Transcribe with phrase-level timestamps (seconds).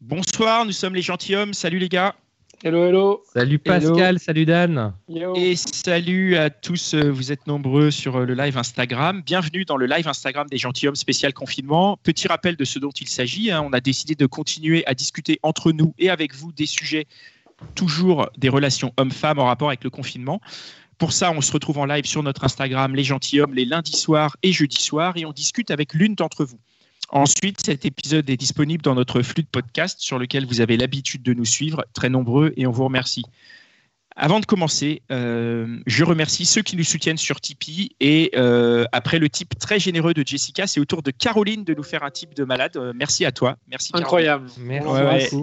[0.00, 1.54] Bonsoir, nous sommes les gentilshommes.
[1.54, 2.14] Salut les gars.
[2.62, 3.22] Hello, hello.
[3.32, 4.92] Salut Pascal, salut Dan.
[5.08, 5.34] Yo.
[5.36, 9.22] Et salut à tous, euh, vous êtes nombreux sur euh, le live Instagram.
[9.24, 11.98] Bienvenue dans le live Instagram des gentilshommes spécial confinement.
[12.02, 13.50] Petit rappel de ce dont il s'agit.
[13.50, 13.62] hein.
[13.64, 17.06] On a décidé de continuer à discuter entre nous et avec vous des sujets
[17.74, 20.40] toujours des relations hommes-femmes en rapport avec le confinement.
[20.98, 24.36] Pour ça, on se retrouve en live sur notre Instagram, les gentilshommes, les lundis soirs
[24.42, 26.58] et jeudis soirs, et on discute avec l'une d'entre vous.
[27.10, 31.22] Ensuite, cet épisode est disponible dans notre flux de podcast sur lequel vous avez l'habitude
[31.22, 33.24] de nous suivre, très nombreux, et on vous remercie.
[34.20, 37.94] Avant de commencer, euh, je remercie ceux qui nous soutiennent sur Tipeee.
[38.00, 41.72] Et euh, après le type très généreux de Jessica, c'est au tour de Caroline de
[41.72, 42.76] nous faire un type de malade.
[42.76, 43.56] Euh, merci à toi.
[43.68, 44.04] Merci Caroline.
[44.04, 44.50] Incroyable.
[44.58, 45.34] Merci l'embrasse.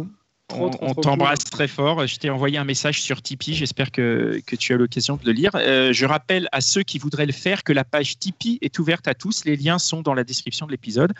[0.47, 2.05] Trop, On, trop, on trop t'embrasse très fort.
[2.05, 3.55] Je t'ai envoyé un message sur Tipeee.
[3.55, 5.49] J'espère que, que tu as l'occasion de le lire.
[5.55, 9.07] Euh, je rappelle à ceux qui voudraient le faire que la page Tipeee est ouverte
[9.07, 9.45] à tous.
[9.45, 11.13] Les liens sont dans la description de l'épisode.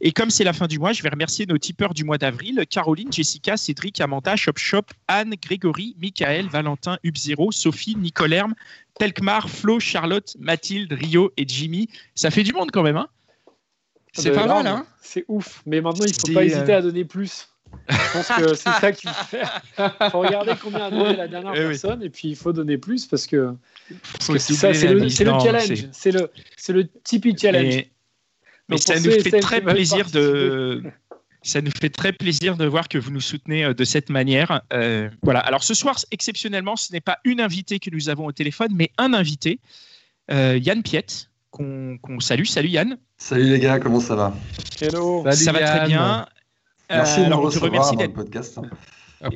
[0.00, 2.64] Et comme c'est la fin du mois, je vais remercier nos tipeurs du mois d'avril
[2.68, 8.54] Caroline, Jessica, Cédric, Amanda, Shop Shop, Anne, Grégory, Michael, Valentin, Hubzero, Sophie, Nicole Herme,
[8.98, 11.88] Telkmar, Flo, Charlotte, Mathilde, Rio et Jimmy.
[12.16, 12.96] Ça fait du monde quand même.
[12.96, 13.06] Hein?
[14.12, 14.66] C'est De pas mal.
[14.66, 14.86] Hein?
[15.00, 15.62] C'est ouf.
[15.66, 17.48] Mais maintenant, il faut C'est, pas euh, hésiter à donner plus.
[17.88, 19.60] Je pense que c'est ça qu'il faut faire.
[19.78, 21.66] Il faut regarder combien a donné la dernière Eh oui.
[21.70, 23.54] personne et puis il faut donner plus parce que
[24.20, 24.32] c'est
[24.92, 25.86] le, le challenge.
[25.92, 26.30] c'est- le,
[26.68, 27.64] le Tipeee challenge.
[27.64, 27.90] Mais,
[28.68, 30.82] mais Donc, ça nous et fait très plaisir de.
[31.44, 34.62] Ça nous fait très plaisir de voir que vous nous soutenez euh, de cette manière.
[34.72, 35.40] Euh, voilà.
[35.40, 38.92] Alors ce soir, exceptionnellement, ce n'est pas une invitée que nous avons au téléphone, mais
[38.96, 39.58] un invité,
[40.30, 42.44] euh, Yann Piette, qu'on salue.
[42.44, 42.96] Salut Yann.
[43.18, 44.36] Salut les gars, comment ça va?
[44.80, 45.24] Hello.
[45.24, 46.26] Salut, ça va très bien.
[46.92, 48.14] Merci Euh, de me alors, te recevoir dans le d'être.
[48.14, 48.60] podcast.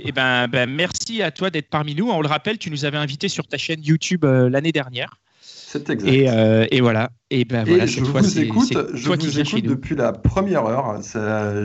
[0.05, 2.11] Eh ben, ben, merci à toi d'être parmi nous.
[2.11, 5.19] On le rappelle, tu nous avais invité sur ta chaîne YouTube euh, l'année dernière.
[5.41, 6.09] C'est exact.
[6.09, 7.11] Et, euh, et voilà.
[7.31, 11.01] Et ben Et je fois, vous écoute, je qui vous écoute depuis la première heure.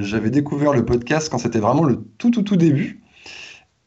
[0.02, 3.02] J'avais découvert le podcast quand c'était vraiment le tout tout tout début.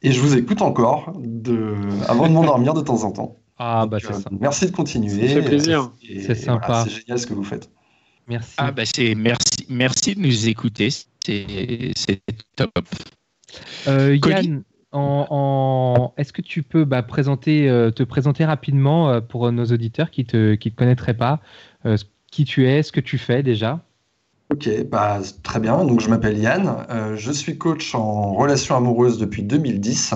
[0.03, 1.75] Et je vous écoute encore de...
[2.09, 3.37] avant de m'endormir de temps en temps.
[3.57, 4.31] Ah bah c'est euh, ça.
[4.41, 5.29] merci de continuer.
[5.29, 5.93] Ça fait plaisir.
[6.03, 6.85] C'est voilà, sympa.
[6.85, 7.71] c'est génial ce que vous faites.
[8.29, 8.55] Merci.
[8.57, 10.91] Ah bah c'est merci, merci de nous écouter.
[10.91, 12.21] C'est c'est
[12.57, 12.71] top.
[13.87, 14.63] Euh, Yann,
[14.93, 19.67] en, en- est-ce que tu peux bah, présenter, euh, te présenter rapidement euh, pour nos
[19.67, 21.41] auditeurs qui te qui te connaîtraient pas,
[21.87, 21.97] euh,
[22.31, 23.81] qui tu es, ce que tu fais déjà?
[24.53, 25.85] Ok, bah, très bien.
[25.85, 26.87] Donc, je m'appelle Yann.
[26.91, 30.15] Euh, je suis coach en relations amoureuses depuis 2010.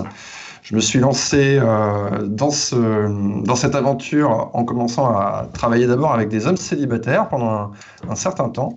[0.68, 6.12] Je me suis lancé euh, dans, ce, dans cette aventure en commençant à travailler d'abord
[6.12, 7.70] avec des hommes célibataires pendant un,
[8.06, 8.76] un certain temps.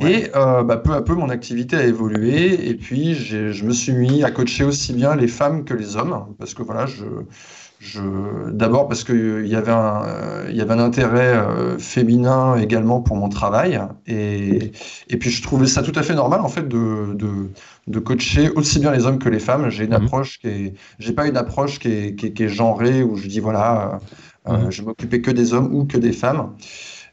[0.00, 2.68] Et euh, bah, peu à peu, mon activité a évolué.
[2.68, 6.26] Et puis, je me suis mis à coacher aussi bien les femmes que les hommes.
[6.38, 7.02] Parce que voilà, je,
[8.52, 13.00] d'abord parce qu'il y, avait un, euh, il y avait un intérêt euh, féminin également
[13.02, 13.80] pour mon travail.
[14.06, 14.72] Et,
[15.08, 17.52] et puis, je trouvais ça tout à fait normal, en fait, de, de,
[17.86, 19.68] de coacher aussi bien les hommes que les femmes.
[19.70, 19.94] J'ai une Mhm.
[19.94, 23.16] approche qui est, j'ai pas une approche qui est, qui est, qui est genrée où
[23.16, 24.00] je dis, voilà,
[24.48, 24.70] euh, euh, Mhm.
[24.70, 26.56] je m'occupais que des hommes ou que des femmes.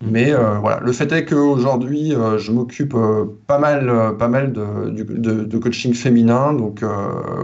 [0.05, 4.51] Mais euh, voilà, le fait est qu'aujourd'hui, euh, je m'occupe euh, pas mal, pas mal
[4.51, 6.83] de, coaching féminin, donc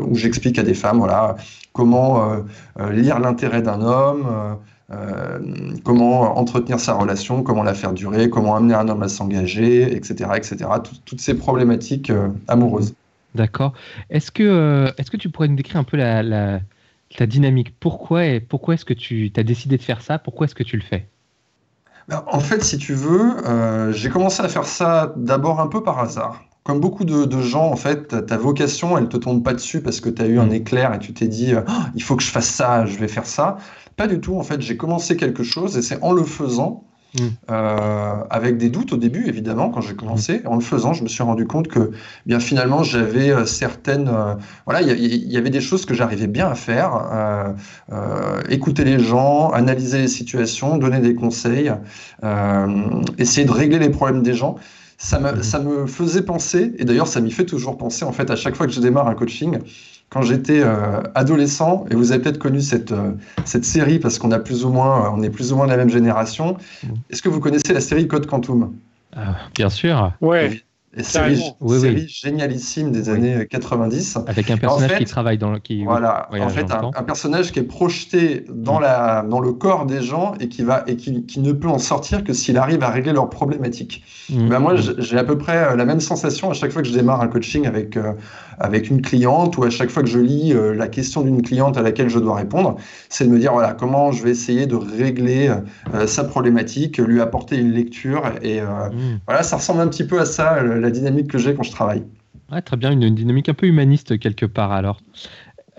[0.08, 1.36] où j'explique à des femmes, voilà,
[1.74, 2.44] comment
[2.92, 4.25] lire l'intérêt d'un homme,
[5.84, 10.31] comment entretenir sa relation, comment la faire durer, comment amener un homme à s'engager, etc.,
[10.36, 10.58] etc.
[10.84, 12.12] Tout- toutes ces problématiques
[12.47, 12.94] amoureuses.
[13.36, 13.74] D'accord.
[14.09, 16.59] Est-ce que est-ce que tu pourrais nous décrire un peu la, la,
[17.16, 17.74] ta dynamique?
[17.80, 20.20] Pourquoi pourquoi est-ce que tu as décidé de faire ça?
[20.20, 21.08] Pourquoi est-ce que tu le fais?
[22.28, 26.00] En fait, si tu veux, euh, j'ai commencé à faire ça d'abord un peu par
[26.00, 26.50] hasard.
[26.64, 30.02] Comme beaucoup de, de gens, en fait, ta, vocation, elle te tombe pas dessus parce
[30.02, 30.52] que tu as eu un Mm.
[30.52, 33.08] éclair et tu t'es dit, euh, Ah, il faut que je fasse ça, je vais
[33.08, 33.58] faire ça.
[33.96, 36.85] Pas du tout, en fait, j'ai commencé quelque chose et c'est en le faisant,
[37.16, 37.22] Mm.
[37.50, 41.08] euh, avec des doutes au début, évidemment, quand j'ai commencé, en le faisant, je me
[41.08, 41.91] suis rendu compte que,
[42.28, 44.35] bien finalement, j'avais euh, certaines, euh,
[44.66, 47.56] voilà, il y, avait des choses que j'arrivais bien à faire,
[47.91, 51.72] euh, écouter les gens, analyser les situations, donner des conseils,
[53.17, 54.58] essayer de régler les problèmes des gens.
[55.02, 55.44] Ça me, Mhm.
[55.44, 58.55] ça me faisait penser, et d'ailleurs ça m'y fait toujours penser en fait à chaque
[58.55, 59.59] fois que je démarre un coaching,
[60.09, 63.11] quand j'étais euh, adolescent, et vous avez peut-être connu cette, euh,
[63.46, 65.78] cette série parce qu'on a plus ou moins, on est plus ou moins de la
[65.78, 66.58] même génération.
[66.84, 66.96] Mhm.
[67.09, 68.73] Est-ce que vous connaissez la série Code Quantum?
[69.16, 70.14] Ah, bien sûr.
[70.22, 70.64] Ouais.
[70.97, 71.40] Et série.
[71.62, 72.06] Oui, série oui.
[72.08, 73.16] génialissime des Oui.
[73.16, 74.18] années 90.
[74.26, 75.59] Avec un personnage fait, qui travaille dans le.
[75.59, 78.82] Qui, Voilà, en fait, un, personnage qui est projeté dans, Mm.
[78.82, 81.78] la, dans le corps des gens et qui, va, et qui, qui ne peut en
[81.78, 84.03] sortir que s'il arrive à régler leurs problématiques.
[84.32, 84.50] Mm.
[84.50, 86.88] Ben moi, j- j'ai à peu près euh, la même sensation à chaque fois que
[86.88, 88.14] je démarre un coaching avec, euh,
[88.59, 91.78] avec une cliente ou à chaque fois que je lis euh, la question d'une cliente
[91.78, 92.78] à laquelle je dois répondre.
[93.09, 95.52] C'est de me dire, voilà, comment je vais essayer de régler
[95.94, 98.24] euh, sa problématique, lui apporter une lecture.
[98.41, 99.20] Et euh, Mm.
[99.28, 101.72] voilà, ça ressemble un petit peu à ça, euh, la dynamique que j'ai quand je
[101.72, 102.03] travaille.
[102.52, 105.02] Ouais, très bien, une, une dynamique un peu humaniste quelque part alors.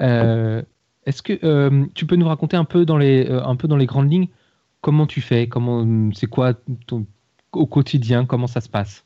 [0.00, 0.62] Euh,
[1.06, 3.76] Est-ce que euh, tu peux nous raconter un peu dans les, euh, un peu dans
[3.76, 4.28] les grandes lignes
[4.80, 6.54] comment tu fais, comment, c'est quoi
[6.86, 7.06] ton,
[7.52, 9.04] au quotidien, comment ça se passe?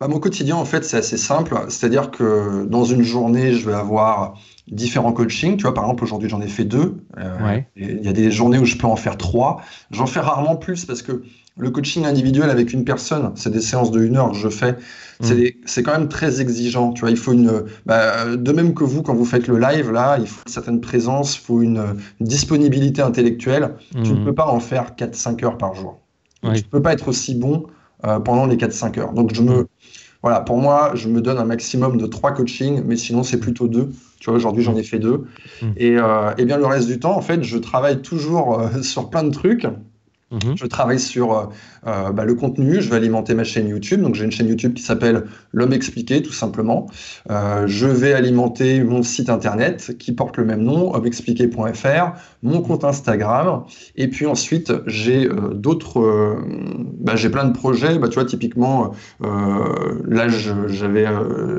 [0.00, 1.56] Bah, mon quotidien, en fait, c'est assez simple.
[1.68, 4.34] C'est-à-dire que dans une journée, je vais avoir
[4.66, 5.56] différents coachings.
[5.56, 6.96] Tu vois, par exemple, aujourd'hui, j'en ai fait deux.
[7.16, 7.68] Euh, Ouais.
[7.76, 9.62] Il y a des journées où je peux en faire trois.
[9.92, 11.22] J'en fais rarement plus parce que
[11.56, 14.76] le coaching individuel avec une personne, c'est des séances de une heure que je fais.
[15.20, 15.50] C'est Mm.
[15.66, 16.92] c'est quand même très exigeant.
[16.92, 17.62] Tu vois, il faut une.
[17.86, 20.80] bah, de même que vous, quand vous faites le live, là, il faut une certaine
[20.80, 21.82] présence, il faut une,
[22.20, 23.74] une disponibilité intellectuelle.
[23.92, 24.24] Tu ne Mm.
[24.24, 26.00] peux pas en faire 4-5 heures par jour.
[26.42, 27.66] Tu ne peux pas être aussi bon
[28.04, 29.12] euh, pendant les 4-5 heures.
[29.12, 29.66] Donc, je me,
[30.22, 33.68] voilà, pour moi, je me donne un maximum de 3 coachings, mais sinon, c'est plutôt
[33.68, 33.90] 2.
[34.18, 35.24] Tu vois, aujourd'hui, j'en ai fait 2.
[35.62, 35.66] Mm.
[35.76, 39.08] Et, euh, et bien, le reste du temps, en fait, je travaille toujours euh, sur
[39.08, 39.66] plein de trucs.
[40.30, 40.56] Mhm.
[40.56, 41.46] Je travaille sur euh,
[41.86, 44.00] euh, bah, le contenu, je vais alimenter ma chaîne YouTube.
[44.00, 46.86] Donc j'ai une chaîne YouTube qui s'appelle L'homme expliqué, tout simplement.
[47.30, 52.12] Euh, je vais alimenter mon site internet qui porte le même nom, hommexpliqué.fr,
[52.42, 53.64] mon compte Instagram.
[53.96, 56.38] Et puis ensuite, j'ai d'autres,
[56.98, 57.98] bah, j'ai plein de projets.
[57.98, 61.06] Bah, tu vois, typiquement, là, j'avais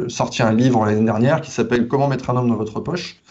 [0.07, 3.21] sorti un livre l'année dernière qui s'appelle Comment mettre un homme dans votre poche.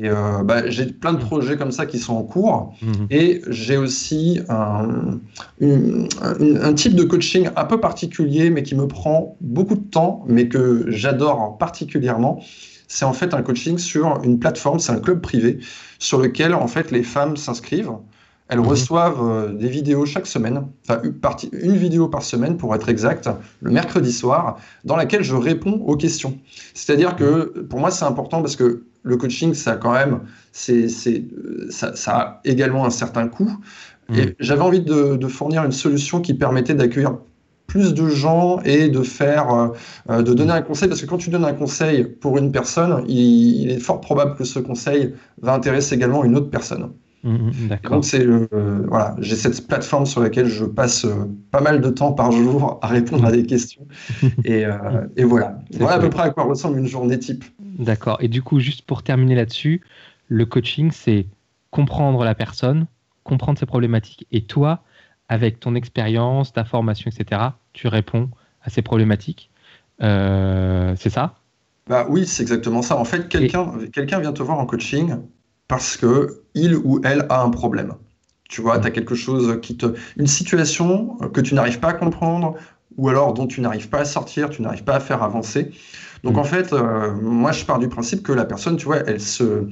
[0.00, 2.74] Et euh, bah, j'ai plein de projets comme ça qui sont en cours.
[2.82, 3.06] Mhm.
[3.10, 5.18] Et j'ai aussi un,
[5.60, 9.84] une- un- un type de coaching un peu particulier, mais qui me prend beaucoup de
[9.90, 12.40] temps, mais que j'adore particulièrement.
[12.88, 15.58] C'est en fait un coaching sur une plateforme, c'est un club privé,
[15.98, 17.90] sur lequel en fait les femmes s'inscrivent.
[18.48, 18.66] Elles Mhm.
[18.66, 22.88] reçoivent euh, des vidéos chaque semaine, enfin une, partie- une vidéo par semaine pour être
[22.88, 23.28] exact,
[23.60, 26.38] le mercredi soir, dans laquelle je réponds aux questions.
[26.74, 30.20] C'est-à-dire que pour moi c'est important parce que le coaching, ça a quand même,
[30.52, 31.24] c'est, c'est,
[31.70, 33.52] ça, ça a également un certain coût.
[34.08, 34.18] Mhm.
[34.18, 37.18] Et j'avais envie de, de fournir une solution qui permettait d'accueillir
[37.66, 39.68] plus de gens et de faire, euh,
[40.10, 43.04] euh, de donner un conseil, parce que quand tu donnes un conseil pour une personne,
[43.08, 46.92] il, il est fort probable que ce conseil va intéresser également une autre personne.
[47.26, 47.50] Mhm.
[47.50, 47.90] Et D'accord.
[47.90, 51.80] donc c'est le- euh, voilà, j'ai cette plateforme sur laquelle je passe euh, pas mal
[51.80, 53.86] de temps par jour à répondre à des questions.
[54.44, 54.72] Et, euh,
[55.16, 57.44] et voilà, voilà à peu près à quoi ressemble une journée type.
[57.78, 58.18] D'accord.
[58.20, 59.82] Et du coup, juste pour terminer là-dessus,
[60.28, 61.26] le coaching, c'est
[61.72, 62.86] comprendre la personne,
[63.24, 64.84] comprendre ses problématiques, et toi,
[65.28, 67.40] avec ton expérience, ta formation, etc.,
[67.72, 68.30] tu réponds
[68.62, 69.50] à ces problématiques.
[70.00, 71.34] Euh, c'est ça?
[71.88, 72.96] Bah oui, c'est exactement ça.
[72.96, 75.16] En fait, quelqu'un quelqu'un vient te voir en coaching
[75.68, 77.94] parce que il ou elle a un problème.
[78.48, 81.94] Tu vois, tu as quelque chose qui te une situation que tu n'arrives pas à
[81.94, 82.54] comprendre
[82.96, 85.72] ou alors dont tu n'arrives pas à sortir, tu n'arrives pas à faire avancer.
[86.24, 86.38] Donc Mm.
[86.38, 89.68] en fait, euh, moi je pars du principe que la personne, tu vois, elle se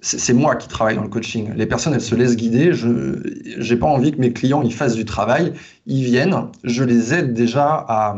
[0.00, 1.52] c'est moi qui travaille dans le coaching.
[1.54, 2.72] Les personnes, elles se laissent guider.
[2.72, 3.22] Je
[3.58, 5.52] j'ai pas envie que mes clients ils fassent du travail.
[5.86, 6.34] Ils viennent,
[6.64, 8.16] je les aide déjà à,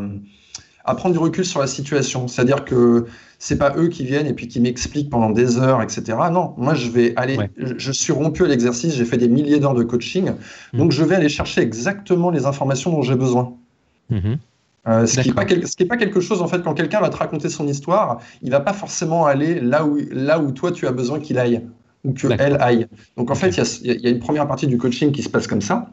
[0.85, 2.29] à prendre du recul sur la situation.
[2.29, 3.07] C'est-à-dire que
[3.39, 6.03] c'est pas eux qui viennent et puis qui m'expliquent pendant des heures, etc.
[6.33, 7.37] Non, moi je vais aller.
[7.37, 7.51] Ouais.
[7.57, 8.95] Je, je suis rompu à l'exercice.
[8.95, 10.33] J'ai fait des milliers d'heures de coaching,
[10.73, 10.79] Mm.
[10.79, 13.53] donc je vais aller chercher exactement les informations dont j'ai besoin.
[14.11, 14.39] Mhm.
[14.89, 15.65] Euh, ce qui n'est pas, quel-
[15.99, 19.27] quelque chose, en fait, quand quelqu'un va te raconter son histoire, il va pas forcément
[19.27, 21.61] aller là où, là où toi tu as besoin qu'il aille,
[22.05, 22.87] ou que elle aille.
[23.17, 25.49] Donc en fait, y il y a une première partie du coaching qui se passe
[25.49, 25.91] comme ça.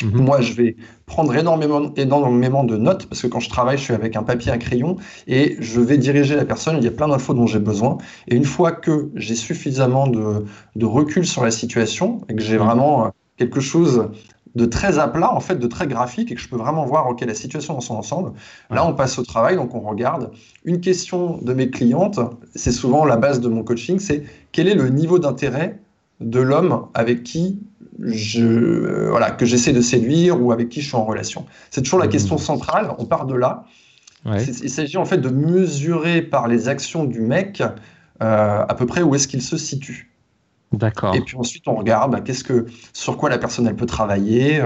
[0.00, 0.20] Mhm.
[0.22, 3.94] Moi, je vais prendre énormément, énormément de notes, parce que quand je travaille, je suis
[3.94, 4.96] avec un papier, un crayon,
[5.26, 6.76] et je vais diriger la personne.
[6.78, 7.98] Il y a plein d'infos dont j'ai besoin.
[8.26, 10.44] Et une fois que j'ai suffisamment de,
[10.76, 12.64] de recul sur la situation, et que j'ai Mhm.
[12.64, 14.08] vraiment euh, quelque chose
[14.54, 17.08] de très à plat, en fait, de très graphique, et que je peux vraiment voir,
[17.08, 18.32] OK, la situation dans son ensemble,
[18.70, 20.30] là, on passe au travail, donc on regarde.
[20.64, 22.20] Une question de mes clientes,
[22.54, 25.80] c'est souvent la base de mon coaching, c'est quel est le niveau d'intérêt
[26.20, 27.60] de l'homme avec qui
[28.00, 31.46] je, euh, voilà, que j'essaie de séduire ou avec qui je suis en relation.
[31.70, 32.12] C'est toujours la Mhm.
[32.12, 33.64] question centrale, on part de là.
[34.24, 34.42] Ouais.
[34.44, 37.60] Il s'agit en fait de mesurer par les actions du mec
[38.22, 40.08] euh, à peu près où est-ce qu'il se situe.
[40.72, 41.14] D'accord.
[41.14, 44.62] Et puis ensuite, on regarde bah, qu'est-ce que, sur quoi la personne elle peut travailler,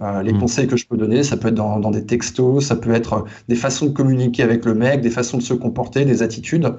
[0.00, 0.38] euh, les Mm.
[0.38, 1.24] conseils que je peux donner.
[1.24, 4.64] Ça peut être dans, dans des textos, ça peut être des façons de communiquer avec
[4.64, 6.72] le mec, des façons de se comporter, des attitudes.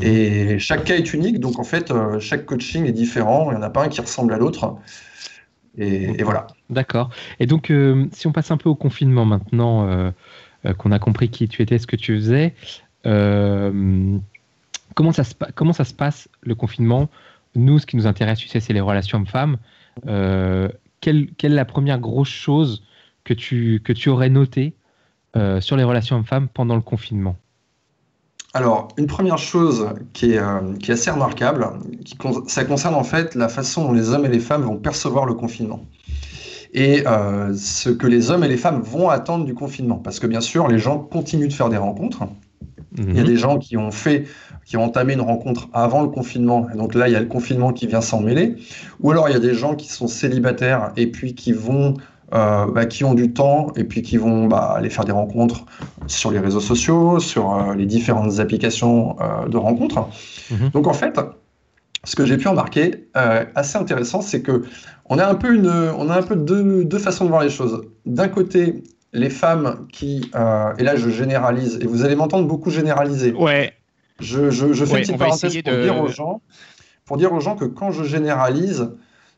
[0.00, 3.50] Et chaque cas est unique, donc en fait, euh, chaque coaching est différent.
[3.50, 4.74] Il n'y en a pas un qui ressemble à l'autre.
[5.78, 6.46] Et, voilà.
[6.70, 7.10] D'accord.
[7.40, 10.10] Et donc, euh, si on passe un peu au confinement maintenant, euh,
[10.66, 12.54] euh, qu'on a compris qui tu étais, ce que tu faisais,
[13.02, 14.20] comment,
[15.12, 17.08] ça se, comment ça se passe le confinement?
[17.54, 19.58] Nous, ce qui nous intéresse, tu sais, c'est les relations hommes-femmes.
[21.00, 22.84] Quelle, quelle, est la première grosse chose
[23.24, 24.74] que tu, que tu aurais notée
[25.60, 27.36] sur les relations hommes-femmes pendant le confinement?
[28.54, 30.40] Alors, une première chose qui est,
[30.78, 31.68] qui est assez remarquable,
[32.04, 32.18] qui,
[32.48, 35.32] ça concerne en fait la façon dont les hommes et les femmes vont percevoir le
[35.32, 35.86] confinement
[36.72, 39.96] et euh, ce que les hommes et les femmes vont attendre du confinement.
[39.96, 42.22] Parce que bien sûr, les gens continuent de faire des rencontres.
[42.98, 43.28] Il y a mhm.
[43.28, 44.26] des gens qui ont fait,
[44.66, 47.26] qui ont entamé une rencontre avant le confinement, et donc là, il y a le
[47.26, 48.56] confinement qui vient s'en mêler.
[49.00, 51.94] Ou alors, il y a des gens qui sont célibataires et puis qui vont,
[52.32, 55.64] euh, bah, qui ont du temps et puis qui vont bah, aller faire des rencontres
[56.06, 59.16] sur les réseaux sociaux, sur euh, les différentes applications
[59.48, 60.08] de rencontres.
[60.50, 60.70] Mhm.
[60.70, 61.18] Donc en fait,
[62.04, 64.64] ce que j'ai pu remarquer, assez intéressant, c'est que
[65.06, 67.82] on a un peu, une, on a un peu deux, façons de voir les choses.
[68.06, 72.70] D'un côté, les femmes qui, euh, et là je généralise, et vous allez m'entendre beaucoup
[72.70, 73.32] généraliser.
[73.32, 73.74] Ouais.
[74.20, 76.40] Je, fais une petite parenthèse pour, dire aux gens,
[77.04, 78.90] pour dire aux gens que quand je généralise,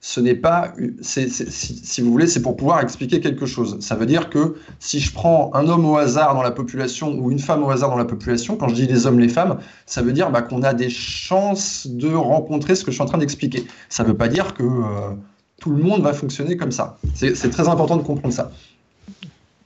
[0.06, 3.78] ce n'est pas, si, vous voulez, c'est pour pouvoir expliquer quelque chose.
[3.80, 7.32] Ça veut dire que si je prends un homme au hasard dans la population ou
[7.32, 10.02] une femme au hasard dans la population, quand je dis les hommes, les femmes, ça
[10.02, 13.16] veut dire bah, qu'on a des chances de rencontrer ce que je suis en train
[13.16, 13.64] d'expliquer.
[13.88, 15.14] Ça ne veut pas dire que euh,
[15.58, 16.98] tout le monde va fonctionner comme ça.
[17.14, 18.52] C'est très important de comprendre ça.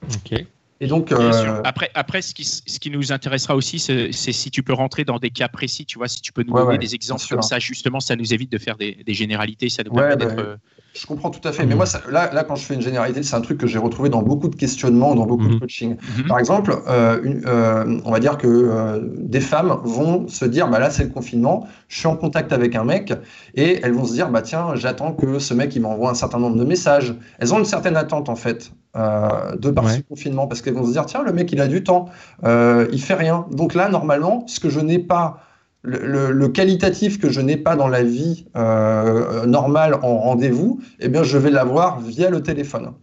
[0.03, 0.45] Ok.
[0.81, 4.63] Et donc, euh, après, après ce, qui, ce qui nous intéressera aussi, c'est si tu
[4.63, 7.25] peux rentrer dans des cas précis, tu vois, si tu peux nous donner des exemples
[7.29, 10.59] comme ça, justement, ça nous évite de faire des, généralités, ça nous permet d'être.
[10.89, 11.65] Euh, je comprends tout à fait.
[11.65, 14.09] Mais moi, là, là, quand je fais une généralité, c'est un truc que j'ai retrouvé
[14.09, 15.59] dans beaucoup de questionnements, dans beaucoup de mhm.
[15.59, 15.97] coaching.
[16.17, 16.27] Mhm.
[16.27, 20.79] Par exemple, euh, euh, on va dire que euh, des femmes vont se dire, bah
[20.79, 23.13] là, c'est le confinement, je suis en contact avec un mec,
[23.55, 26.39] et elles vont se dire, bah tiens, j'attends que ce mec il m'envoie un certain
[26.39, 27.15] nombre de messages.
[27.39, 30.91] Elles ont une certaine attente en fait de par ce confinement, parce qu'elles vont se
[30.91, 32.09] dire, tiens, le mec il a du temps,
[32.43, 33.45] il fait rien.
[33.51, 35.43] Donc là, normalement, ce que je n'ai pas
[35.83, 41.23] le, qualitatif que je n'ai pas dans la vie euh, normale en rendez-vous, eh bien,
[41.23, 42.93] je vais l'avoir via le téléphone.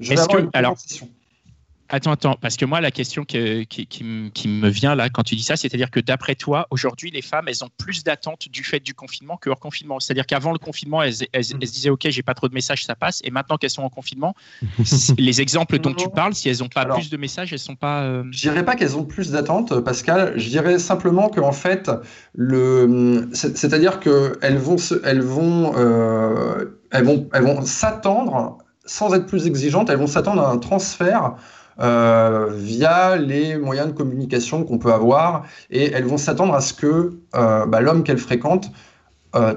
[0.00, 0.76] Est-ce que, alors,
[1.90, 5.42] Attends, attends, parce que moi, la question qui, qui, me vient là quand tu dis
[5.42, 8.92] ça, c'est-à-dire que d'après toi, aujourd'hui, les femmes, elles ont plus d'attentes du fait du
[8.92, 9.98] confinement que hors confinement.
[9.98, 12.94] C'est-à-dire qu'avant le confinement, elles, elles, se disaient, OK, j'ai pas trop de messages, ça
[12.94, 13.22] passe.
[13.24, 14.34] Et maintenant qu'elles sont en confinement,
[15.18, 18.02] les exemples dont tu parles, si elles n'ont pas plus de messages, elles sont pas.
[18.02, 18.24] Euh...
[18.32, 20.34] Je dirais pas qu'elles ont plus d'attentes, Pascal.
[20.36, 21.90] Je dirais simplement qu'en fait,
[22.34, 29.46] le, c'est-à-dire qu'elles vont, elles vont, euh, elles vont, elles vont s'attendre, sans être plus
[29.46, 31.36] exigeantes, elles vont s'attendre à un transfert
[31.80, 36.74] euh, via les moyens de communication qu'on peut avoir et elles vont s'attendre à ce
[36.74, 38.72] que euh, bah, l'homme qu'elles fréquentent
[39.36, 39.54] euh,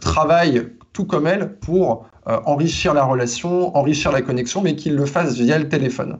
[0.00, 5.34] travaille tout comme elles pour enrichir la relation, enrichir la connexion, mais qu'il le fasse
[5.34, 6.18] via le téléphone.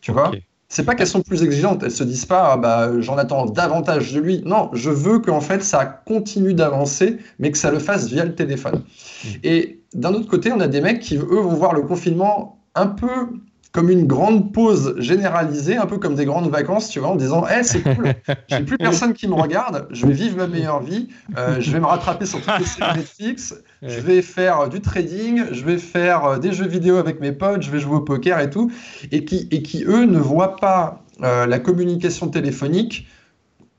[0.00, 0.32] Tu vois?
[0.68, 4.12] C'est pas qu'elles sont plus exigeantes, elles se disent pas ah bah j'en attends davantage
[4.12, 4.42] de lui.
[4.44, 8.34] Non, je veux qu'en fait ça continue d'avancer, mais que ça le fasse via le
[8.34, 8.82] téléphone.
[9.24, 9.28] Mmh.
[9.42, 12.86] Et d'un autre côté, on a des mecs qui eux vont voir le confinement un
[12.86, 13.28] peu
[13.72, 17.46] comme une grande pause généralisée, un peu comme des grandes vacances, tu vois, en disant
[17.46, 18.14] hey, c'est cool,
[18.48, 21.78] j'ai plus personne qui me regarde, je vais vivre ma meilleure vie, euh, je vais
[21.78, 26.24] me rattraper sur toutes les séries Netflix, je vais faire du trading, je vais faire
[26.24, 28.72] euh, des jeux vidéo avec mes potes, je vais jouer au poker et tout,
[29.12, 33.06] et qui, et qui eux, ne voient pas euh, la communication téléphonique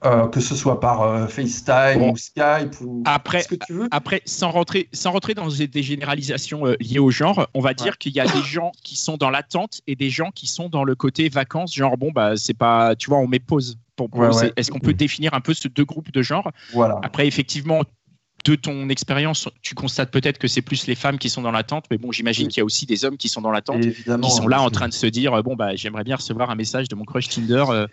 [0.04, 3.88] euh, que ce soit par euh, FaceTime ou Skype ou après, ce que tu veux.
[3.92, 8.00] Après, sans rentrer, sans rentrer dans des généralisations euh, liées au genre, on va dire
[8.00, 10.84] qu'il y a des gens qui sont dans l'attente et des gens qui sont dans
[10.84, 13.78] le côté vacances, genre bon bah c'est pas, tu vois, on met pause.
[14.56, 17.00] Est-ce qu'on peut définir un peu ce deux groupes de genres Voilà.
[17.04, 17.84] Après, effectivement,
[18.46, 21.86] de ton expérience, tu constates peut-être que c'est plus les femmes qui sont dans l'attente,
[21.92, 24.48] mais bon, j'imagine qu'il y a aussi des hommes qui sont dans l'attente, qui sont
[24.48, 27.06] là en train de se dire bon bah j'aimerais bien recevoir un message de mon
[27.06, 27.66] crush Tinder.
[27.70, 27.88] Euh.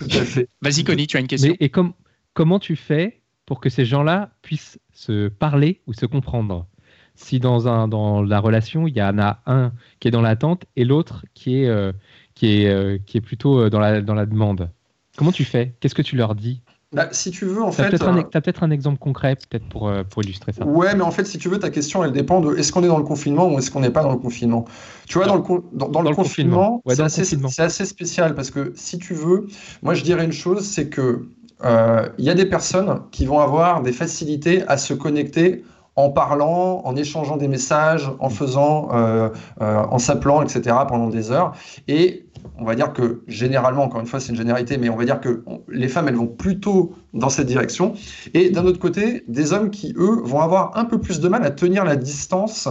[0.62, 1.54] Vas-y Connie, tu as une question.
[1.58, 6.66] et comment tu fais pour que ces gens-là puissent se parler ou se comprendre?
[7.14, 10.64] Si dans un dans la relation il y en a un qui est dans l'attente
[10.76, 11.92] et l'autre qui est euh,
[12.34, 14.70] qui est euh, qui est plutôt dans la dans la demande.
[15.16, 15.74] Comment tu fais?
[15.80, 16.62] Qu'est-ce que tu leur dis?
[16.92, 17.88] Bah, si tu veux, en fait.
[17.88, 20.66] Tu as peut-être un, exemple concret, peut-être pour, euh, pour illustrer ça.
[20.66, 22.88] Ouais, mais en fait, si tu veux, ta question, elle dépend de est-ce qu'on est
[22.88, 24.66] dans le confinement ou est-ce qu'on n'est pas dans le confinement.
[25.06, 29.46] Tu vois, dans le, dans, le, confinement, c'est assez, spécial parce que si tu veux,
[29.82, 31.26] moi, je dirais une chose, c'est que
[31.64, 35.64] euh, il y a des personnes qui vont avoir des facilités à se connecter
[35.96, 39.30] en parlant, en échangeant des messages, en faisant, euh,
[39.60, 40.76] en s'appelant, etc.
[40.88, 41.52] pendant des heures.
[41.88, 45.04] Et on va dire que généralement, encore une fois, c'est une généralité, mais on va
[45.04, 47.94] dire que les femmes, elles vont plutôt dans cette direction.
[48.34, 51.44] Et d'un autre côté, des hommes qui, eux, vont avoir un peu plus de mal
[51.44, 52.68] à tenir la distance.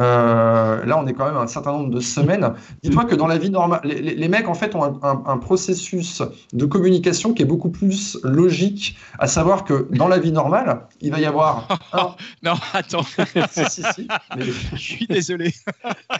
[0.00, 2.52] Euh, là, on est quand même à un certain nombre de semaines.
[2.82, 7.32] Dis-toi que dans la vie normale, les, mecs, en fait, ont un, processus de communication
[7.32, 11.24] qui est beaucoup plus logique, à savoir que dans la vie normale, il va y
[11.24, 12.14] avoir un...
[12.42, 13.02] non, attends.
[13.50, 15.54] si, si, Je suis désolé.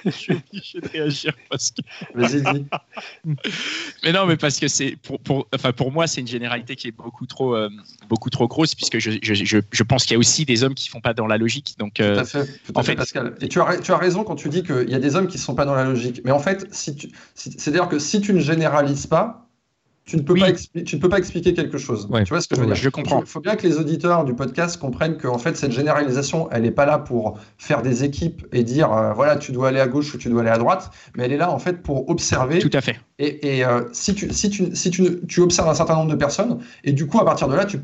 [0.05, 1.83] Je suis obligé de réagir parce que...
[2.15, 2.67] Vas-y, dis.
[4.03, 4.97] mais non, mais parce que c'est...
[5.03, 7.69] Pour, pour, enfin, pour moi, c'est une généralité qui est beaucoup trop euh,
[8.09, 10.89] beaucoup trop grosse, puisque je, je, je, pense qu'il y a aussi des hommes qui
[10.89, 11.75] ne font pas dans la logique.
[11.79, 13.35] Donc, euh, tout à fait, tout à en fait, Pascal.
[13.41, 15.37] Et tu as, tu as raison quand tu dis qu'il y a des hommes qui
[15.37, 16.21] ne sont pas dans la logique.
[16.25, 16.97] Mais en fait, si
[17.35, 19.48] c'est-à-dire que si tu ne généralises pas,
[20.09, 22.09] tu ne peux, pas, tu ne peux pas expliquer quelque chose.
[22.25, 22.75] Tu vois ce que je veux dire?
[22.75, 23.21] Je comprends.
[23.21, 26.71] Il faut bien que les auditeurs du podcast comprennent qu'en fait, cette généralisation, elle n'est
[26.71, 30.15] pas là pour faire des équipes et dire, euh, voilà, tu dois aller à gauche
[30.15, 32.59] ou tu dois aller à droite, mais elle est là, en fait, pour observer.
[32.59, 32.99] Tout à fait.
[33.19, 36.17] Et, et euh, si, tu, si, tu, si tu, tu observes un certain nombre de
[36.17, 37.79] personnes, et du coup, à partir de là, tu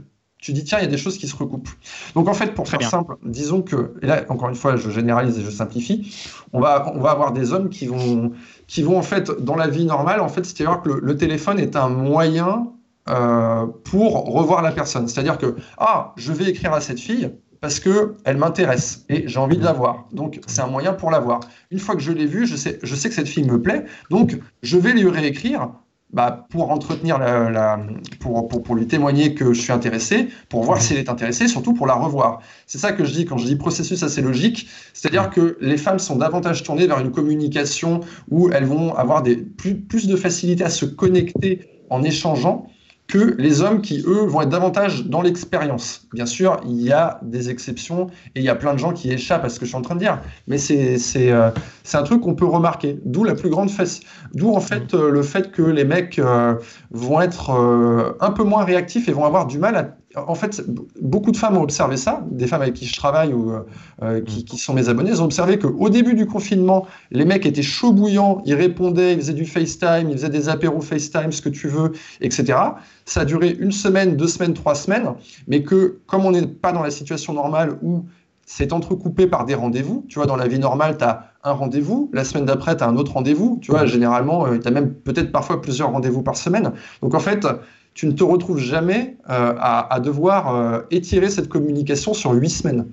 [0.45, 1.71] tu dis tiens, il y a des choses qui se recoupent.
[2.15, 5.39] Donc en fait, pour faire simple, disons que, et là encore une fois, je généralise
[5.39, 6.15] et je simplifie,
[6.53, 8.31] on va, on va avoir des hommes qui vont,
[8.67, 11.77] qui vont en fait, dans la vie normale, en fait, c'est-à-dire que le, téléphone est
[11.77, 12.73] un moyen
[13.09, 15.09] euh, pour revoir la personne.
[15.09, 17.31] C'est-à-dire que, ah, je vais écrire à cette fille
[17.61, 20.07] parce que elle m'intéresse et j'ai envie de la voir.
[20.13, 21.41] Donc c'est un moyen pour la voir.
[21.71, 23.85] Une fois que je l'ai vue, je sais, je sais que cette fille me plaît,
[24.11, 25.71] donc je vais lui réécrire
[26.15, 27.79] bah, pour entretenir la,
[28.21, 31.49] pour, pour, pour, lui témoigner que je suis intéressé, pour voir si elle est intéressée,
[31.49, 32.41] surtout pour la revoir.
[32.67, 35.99] C'est ça que je dis quand je dis processus assez logique, c'est-à-dire que les femmes
[35.99, 40.63] sont davantage tournées vers une communication où elles vont avoir des, plus, plus de facilité
[40.63, 42.69] à se connecter en échangeant
[43.07, 46.07] que les hommes qui, eux, vont être davantage dans l'expérience.
[46.13, 49.13] Bien sûr, il y a des exceptions et il y a plein de gens qui
[49.13, 50.99] échappent à ce que je suis en train de dire, mais c'est
[51.31, 51.51] euh,
[51.93, 52.99] un truc qu'on peut remarquer.
[53.05, 54.01] D'où la plus grande face.
[54.33, 56.55] D'où en fait euh, le fait que les mecs euh,
[56.91, 60.63] vont être euh, un peu moins réactifs et vont avoir du mal à en fait,
[61.01, 63.67] beaucoup de femmes ont observé ça, des femmes avec qui je travaille ou euh,
[64.03, 64.25] euh, mm.
[64.25, 68.43] qui, sont mes abonnés, ont observé qu'au début du confinement, les mecs étaient chauds bouillants,
[68.45, 71.93] ils répondaient, ils faisaient du FaceTime, ils faisaient des apéros FaceTime, ce que tu veux,
[72.21, 72.59] etc.
[73.05, 75.15] Ça a duré une semaine, deux semaines, trois semaines,
[75.49, 78.05] mais que comme on n'est pas dans la situation normale où
[78.47, 80.05] c'est entrecoupé par des rendez-vous.
[80.09, 82.89] Tu vois, dans la vie normale, tu as un rendez-vous, la semaine d'après, tu as
[82.89, 83.59] un autre rendez-vous.
[83.63, 86.73] Tu vois, généralement, euh, tu as même peut-être parfois plusieurs rendez-vous par semaine.
[87.01, 87.47] Donc en fait,
[87.95, 92.87] tu ne te retrouves jamais euh, à, devoir euh, étirer cette communication sur huit semaines.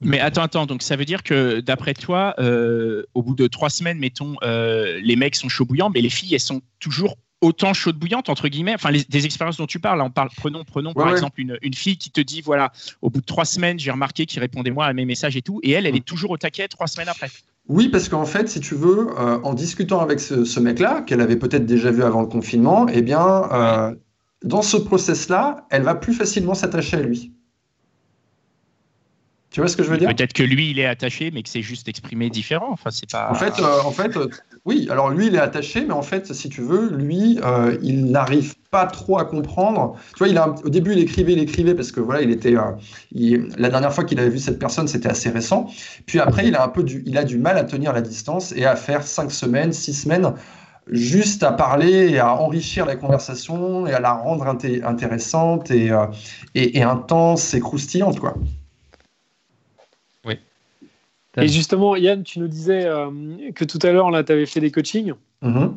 [0.00, 3.70] Mais attends, attends, donc ça veut dire que d'après toi, euh, au bout de trois
[3.70, 7.98] semaines, mettons, les mecs sont chauds bouillants, mais les filles, elles sont toujours autant chaudes
[7.98, 8.74] bouillantes entre guillemets.
[8.74, 11.98] Enfin des expériences dont tu parles on parle prenons prenons par exemple une, une, fille
[11.98, 14.94] qui te dit voilà au bout de trois semaines j'ai remarqué qu'il répondait moi à
[14.94, 17.28] mes messages et tout et elle elle est toujours au taquet trois semaines après.
[17.68, 21.66] Oui, parce qu'en fait, si tu veux, en discutant avec ce, mec-là, qu'elle avait peut-être
[21.66, 23.96] déjà vu avant le confinement, eh bien,
[24.46, 27.32] dans ce process-là, elle va plus facilement s'attacher à lui.
[29.50, 30.08] Tu vois ce que je veux dire?
[30.14, 32.68] Peut-être que lui, il est attaché, mais que c'est juste exprimé différent.
[32.70, 33.30] Enfin, c'est pas.
[33.30, 34.28] En fait, euh, en fait, euh,
[34.66, 34.86] oui.
[34.90, 38.54] Alors lui, il est attaché, mais en fait, si tu veux, lui, euh, il n'arrive
[38.70, 39.96] pas trop à comprendre.
[40.10, 42.54] Tu vois, il a, au début, il écrivait, il écrivait parce que voilà, il était.
[42.54, 45.70] la dernière fois qu'il avait vu cette personne, c'était assez récent.
[46.04, 48.52] Puis après, il a un peu du, il a du mal à tenir la distance
[48.52, 50.34] et à faire cinq semaines, six semaines
[50.90, 56.06] juste à parler et à enrichir la conversation et à la rendre intéressante et, euh,
[56.54, 58.20] et, intense et croustillante.
[58.20, 58.34] Quoi.
[60.24, 60.38] Oui.
[61.36, 63.10] Et justement, Yann, tu nous disais euh,
[63.54, 65.14] que tout à l'heure, là, tu avais fait des coachings.
[65.42, 65.72] Mm-hmm.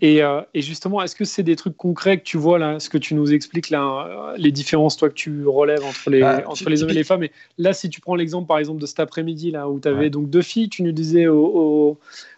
[0.00, 2.88] Et, euh, et, justement, est-ce que c'est des trucs concrets que tu vois là, ce
[2.88, 6.68] que tu nous expliques là, les différences toi que tu relèves entre les, bah, entre
[6.68, 7.22] les hommes et les femmes?
[7.22, 10.10] Et là, si tu prends l'exemple par exemple de cet après-midi là où tu avais
[10.10, 11.96] donc deux filles, tu nous disais au,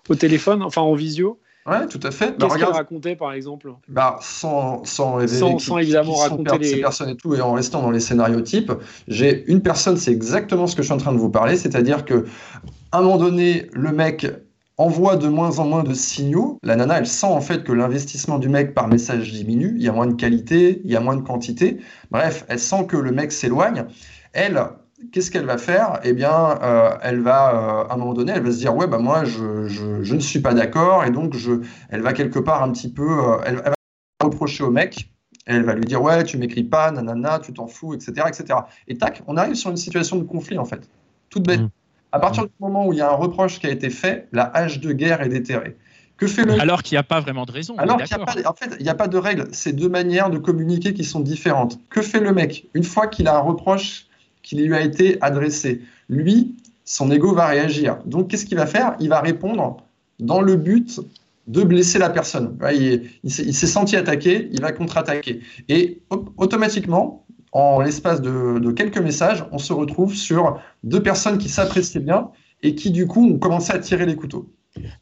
[0.08, 2.38] au téléphone, enfin en visio, Ouais, tout à fait.
[2.38, 3.72] Bah, Qu'est-ce bah, raconter, par exemple?
[3.88, 6.66] Bah, sans, sans, sans, sans évidemment raconter les...
[6.68, 8.72] ces personnes et tout, et en restant dans les scénarios types,
[9.08, 12.04] j'ai une personne, c'est exactement ce que je suis en train de vous parler, c'est-à-dire
[12.04, 12.26] que
[12.92, 14.26] à un moment donné, le mec
[14.78, 16.58] envoie de moins en moins de signaux.
[16.62, 19.88] La nana, elle sent en fait que l'investissement du mec par message diminue, il y
[19.88, 21.78] a moins de qualité, il y a moins de quantité.
[22.10, 23.86] Bref, elle sent que le mec s'éloigne.
[24.32, 24.62] Elle,
[25.12, 26.00] qu'est-ce qu'elle va faire?
[26.04, 28.86] Eh bien, euh, elle va, euh, à un moment donné, elle va se dire, ouais,
[28.86, 31.52] bah moi, je, je, ne suis pas d'accord, et donc, je,
[31.90, 33.74] elle va quelque part un petit peu, euh, elle, va
[34.22, 35.10] reprocher au mec,
[35.46, 38.60] elle va lui dire, ouais, tu m'écris pas, nanana, tu t'en fous, etc., etc.
[38.88, 40.88] Et tac, on arrive sur une situation de conflit, en fait.
[41.30, 41.60] Toute bête.
[41.60, 41.70] Mmh.
[42.12, 44.44] À partir du moment où il y a un reproche qui a été fait, la
[44.44, 45.76] hache de guerre est déterrée.
[46.16, 46.58] Que fait le...
[46.58, 47.76] Alors qu'il n'y a pas vraiment de raison.
[47.76, 49.48] Alors qu'il a pas, en fait, il n'y a pas de règle.
[49.52, 51.78] C'est deux manières de communiquer qui sont différentes.
[51.90, 52.68] Que fait le mec?
[52.72, 54.05] Une fois qu'il a un reproche
[54.46, 55.82] qui lui a été adressé.
[56.08, 56.54] Lui,
[56.84, 57.98] son ego va réagir.
[58.06, 58.94] Donc, qu'est-ce qu'il va faire?
[59.00, 59.78] Il va répondre
[60.20, 61.00] dans le but
[61.48, 62.56] de blesser la personne.
[62.72, 65.40] Il, s'est senti attaqué, il va contre-attaquer.
[65.68, 66.00] Et
[66.36, 72.30] automatiquement, en l'espace de, quelques messages, on se retrouve sur deux personnes qui s'appréciaient bien
[72.62, 74.48] et qui, du coup, ont commencé à tirer les couteaux.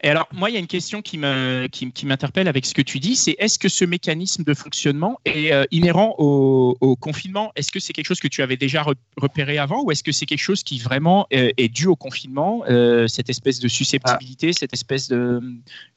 [0.02, 3.16] Et alors, moi, il y a une question qui m'interpelle avec ce que tu dis,
[3.16, 7.52] c'est est-ce que ce mécanisme de fonctionnement est euh, inhérent au, confinement?
[7.56, 8.84] Est-ce que c'est quelque chose que tu avais déjà
[9.16, 12.64] repéré avant ou est-ce que c'est quelque chose qui vraiment euh, est dû au confinement,
[12.68, 15.40] euh, cette espèce de susceptibilité, cette espèce de,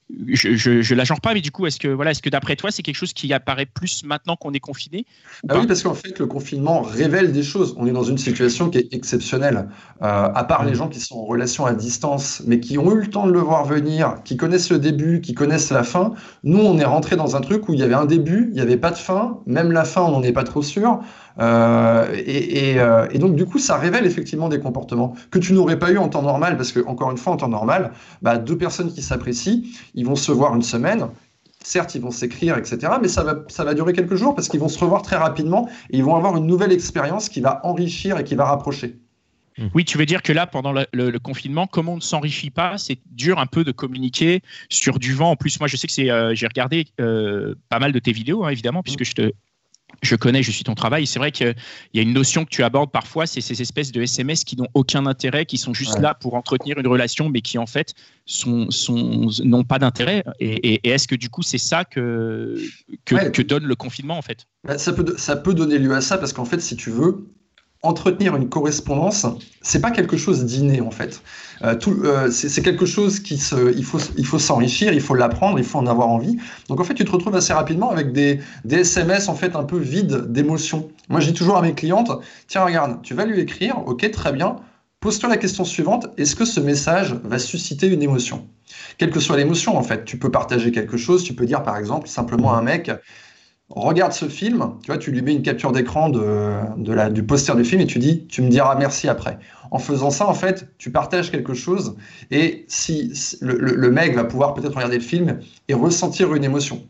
[0.10, 2.72] je, je, la genre pas, mais du coup, est-ce que, voilà, est-ce que d'après toi,
[2.72, 5.06] c'est quelque chose qui apparaît plus maintenant qu'on est confiné
[5.50, 7.76] ah Oui, parce qu'en fait, le confinement révèle des choses.
[7.78, 9.68] On est dans une situation qui est exceptionnelle.
[10.02, 10.76] Euh, à part les mm.
[10.76, 13.40] gens qui sont en relation à distance, mais qui ont eu le temps de le
[13.40, 17.36] voir venir, qui connaissent le début, qui connaissent la fin, nous, on est rentré dans
[17.36, 19.72] un truc où il y avait un début, il n'y avait pas de fin, même
[19.72, 21.02] la fin, on n'en est pas trop sûr.
[21.40, 25.92] Euh, euh, et, donc, du coup, ça révèle effectivement des comportements que tu n'aurais pas
[25.92, 28.92] eu en temps normal, parce que, encore une fois, en temps normal, bah, deux personnes
[28.92, 29.62] qui s'apprécient,
[29.94, 31.08] ils vont se voir une semaine,
[31.64, 34.60] certes, ils vont s'écrire, etc., mais ça va, ça va durer quelques jours parce qu'ils
[34.60, 38.18] vont se revoir très rapidement et ils vont avoir une nouvelle expérience qui va enrichir
[38.18, 38.98] et qui va rapprocher.
[39.58, 39.68] Mmh.
[39.74, 43.00] Oui, tu veux dire que là, pendant le, confinement, comme on ne s'enrichit pas, c'est
[43.12, 45.32] dur un peu de communiquer sur du vent.
[45.32, 48.46] En plus, moi, je sais que c'est, euh, j'ai regardé pas mal de tes vidéos,
[48.46, 49.32] hein, évidemment, puisque je te,
[50.04, 51.08] je connais, je suis ton travail.
[51.08, 51.56] C'est vrai qu'il
[51.94, 54.68] y a une notion que tu abordes parfois, c'est ces espèces de SMS qui n'ont
[54.74, 57.94] aucun intérêt, qui sont juste là pour entretenir une relation, mais qui en fait
[58.26, 58.68] sont,
[59.44, 60.24] n'ont pas d'intérêt.
[60.40, 62.58] Et, est-ce que du coup c'est ça que,
[63.06, 64.46] que, donne le confinement en fait?
[64.64, 67.28] Bah, ça peut, ça peut donner lieu à ça parce qu'en fait, si tu veux,
[67.88, 69.26] entretenir une correspondance,
[69.62, 71.22] c'est pas quelque chose d'inné en fait.
[71.64, 75.80] Euh, euh, c'est quelque chose qui se, il faut, s'enrichir, il faut l'apprendre, il faut
[75.80, 76.38] en avoir envie.
[76.70, 79.64] Donc en fait, tu te retrouves assez rapidement avec des, des SMS en fait un
[79.64, 80.90] peu vides d'émotions.
[81.10, 82.12] Moi, je dis toujours à mes clientes,
[82.48, 84.58] tiens, regarde, tu vas lui écrire, ok, très bien.
[85.00, 88.48] Pose-toi la question suivante, est-ce que ce message va susciter une émotion?
[88.98, 90.06] Quelle que soit l'émotion, en fait.
[90.06, 92.92] Tu peux partager quelque chose, tu peux dire par exemple simplement à un mec,
[93.70, 97.64] regarde ce film, tu vois, tu lui mets une capture d'écran de, du poster du
[97.64, 99.40] film et tu dis, tu me diras merci après.
[99.72, 101.96] En faisant ça, en fait, tu partages quelque chose
[102.32, 106.86] et si le, le, mec va pouvoir peut-être regarder le film et ressentir une émotion.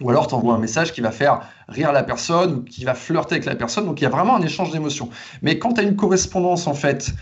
[0.00, 2.94] Ou alors tu envoies un message qui va faire rire la personne ou qui va
[2.94, 3.84] flirter avec la personne.
[3.84, 5.10] Donc il y a vraiment un échange d'émotions.
[5.42, 7.12] Mais quand tu as une correspondance, en fait,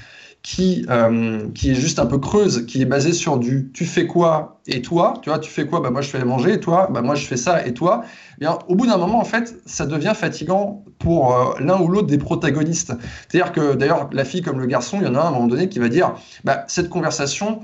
[0.42, 4.06] qui, euh, qui est juste un peu creuse, qui est basée sur du tu fais
[4.06, 6.88] quoi et toi, tu vois, tu fais quoi, bah moi je fais manger et toi,
[6.90, 8.04] bah moi je fais ça et toi,
[8.36, 11.88] eh bien au bout d'un moment en fait, ça devient fatigant pour euh, l'un ou
[11.88, 12.92] l'autre des protagonistes.
[13.28, 15.30] C'est-à-dire que d'ailleurs la fille comme le garçon, il y en a un à un
[15.32, 17.62] moment donné qui va dire, bah cette conversation,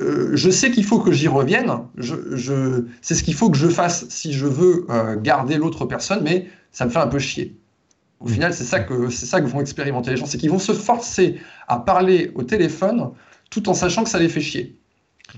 [0.00, 3.68] euh, je sais qu'il faut que j'y revienne, je, c'est ce qu'il faut que je
[3.68, 4.86] fasse si je veux
[5.22, 7.57] garder l'autre personne, mais ça me fait un peu chier.
[8.20, 10.58] Au final, c'est ça que c'est ça que vont expérimenter les gens, c'est qu'ils vont
[10.58, 13.10] se forcer à parler au téléphone
[13.50, 14.78] tout en sachant que ça les fait chier.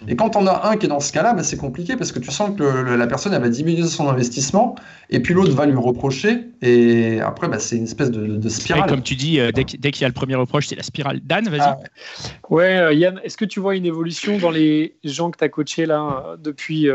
[0.07, 2.21] Et quand on a un qui est dans ce cas-là, bah, c'est compliqué parce que
[2.21, 4.77] tu sens que la personne elle va diminuer son investissement
[5.11, 8.89] et puis l'autre va lui reprocher et après bah, c'est une espèce de, spirale.
[8.89, 11.21] comme tu dis, euh, dès qu'il y a le premier reproche, c'est la spirale.
[11.25, 11.61] Dan, vas-y.
[11.61, 11.79] Ah
[12.51, 15.49] ouais, euh, Yann, est-ce que tu vois une évolution dans les gens que tu as
[15.49, 16.89] coachés là euh, depuis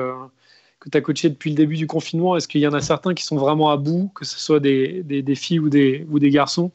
[0.86, 3.14] que tu as coaché depuis le début du confinement Est-ce qu'il y en a certains
[3.14, 6.30] qui sont vraiment à bout, que ce soit des, des, filles ou des, ou des
[6.30, 6.72] garçons?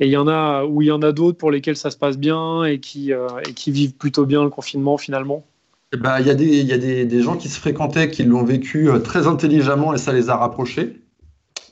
[0.00, 1.96] Et il y en a où il y en a d'autres pour lesquels ça se
[1.96, 5.44] passe bien et qui, euh, et qui vivent plutôt bien le confinement finalement?
[5.92, 8.24] Eh ben, Il y a, des, y a des, des, gens qui se fréquentaient, qui
[8.24, 11.00] l'ont vécu euh, très intelligemment et ça les a rapprochés.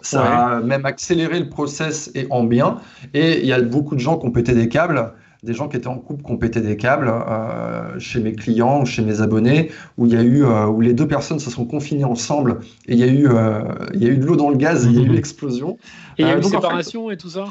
[0.03, 2.79] Ça a même accéléré le process et en bien.
[3.13, 5.77] Et il y a beaucoup de gens qui ont pété des câbles des gens qui
[5.77, 9.21] étaient en couple qui ont pété des câbles euh, chez mes clients ou chez mes
[9.21, 12.61] abonnés, où il y a eu euh, où les deux personnes se sont confinées ensemble
[12.87, 13.63] et il y a eu euh,
[13.95, 15.15] il y a eu de l'eau dans le gaz, il y a eu mhm.
[15.15, 15.79] l'explosion.
[16.19, 17.45] Et il y a eu une séparation et tout ça?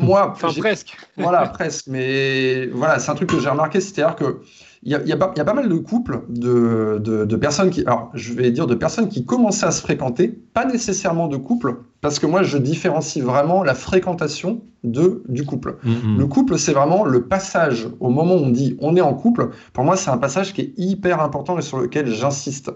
[0.00, 0.96] moi, enfin presque.
[1.16, 1.86] Voilà, presque.
[1.86, 4.40] Mais voilà, c'est un truc que j'ai remarqué, c'est-à-dire que
[4.86, 8.32] il y, a, y, a pas mal de couples, de, de, personnes qui, alors je
[8.34, 12.26] vais dire de personnes qui commençaient à se fréquenter, pas nécessairement de couples, parce que
[12.26, 15.76] moi je différencie vraiment la fréquentation de, du couple.
[15.84, 16.16] Mm-hmm.
[16.16, 19.50] Le couple, c'est vraiment le passage au moment où on dit on est en couple.
[19.72, 22.70] Pour moi, c'est un passage qui est hyper important et sur lequel j'insiste.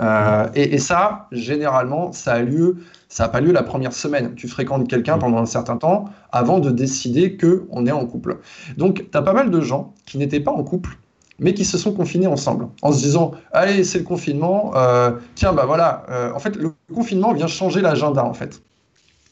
[0.00, 2.76] Euh, et, et, ça, généralement, ça a lieu,
[3.08, 4.34] ça n'a pas lieu la première semaine.
[4.36, 5.20] Tu fréquentes quelqu'un mm.
[5.20, 8.38] pendant un certain temps avant de décider que on est en couple.
[8.76, 10.96] Donc, tu as pas mal de gens qui n'étaient pas en couple
[11.40, 15.52] mais qui se sont confinés ensemble, en se disant allez c'est le confinement, euh, tiens
[15.52, 18.60] bah voilà, euh, en fait le confinement vient changer l'agenda en fait.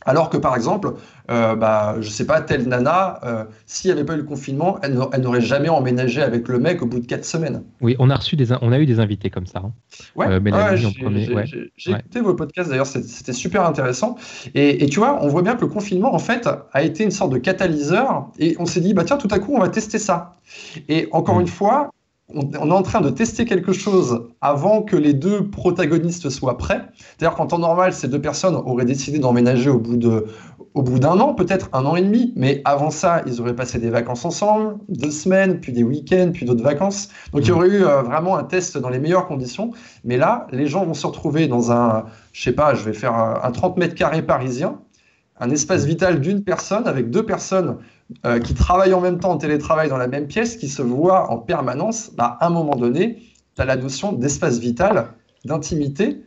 [0.07, 0.95] Alors que par exemple,
[1.31, 4.79] euh, bah, je sais pas, telle nana, euh, s'il n'y avait pas eu le confinement,
[4.83, 7.65] elle n'aurait jamais emménagé avec le mec au bout de quatre semaines.
[7.81, 9.63] Oui, on a reçu des, on a eu des invités comme ça.
[9.65, 9.73] Hein.
[10.15, 10.67] Ouais, euh,
[11.77, 14.17] j'ai écouté vos podcasts d'ailleurs, c'était super intéressant.
[14.55, 17.11] Et, et, tu vois, on voit bien que le confinement en fait a été une
[17.11, 19.99] sorte de catalyseur et on s'est dit bah tiens tout à coup on va tester
[19.99, 20.37] ça.
[20.89, 21.43] Et encore mm.
[21.43, 21.91] une fois,
[22.35, 26.83] on, est en train de tester quelque chose avant que les deux protagonistes soient prêts.
[27.19, 30.27] D'ailleurs, qu'en temps normal, ces deux personnes auraient décidé d'emménager au bout de,
[30.77, 33.79] au bout d'un an, peut-être un an et demi, mais avant ça, ils auraient passé
[33.79, 37.09] des vacances ensemble, deux semaines, puis des week-ends, puis d'autres vacances.
[37.33, 39.71] Donc il y aurait eu euh, vraiment un test dans les meilleures conditions.
[40.05, 43.15] Mais là, les gens vont se retrouver dans un, je sais pas, je vais faire
[43.15, 44.81] un, 30 mètres carrés parisien,
[45.41, 47.79] un espace vital d'une personne avec deux personnes
[48.25, 51.31] euh, qui travaillent en même temps en télétravail dans la même pièce, qui se voient
[51.31, 52.13] en permanence.
[52.17, 53.19] Bah, à un moment donné,
[53.55, 55.09] tu as la notion d'espace vital,
[55.45, 56.23] d'intimité,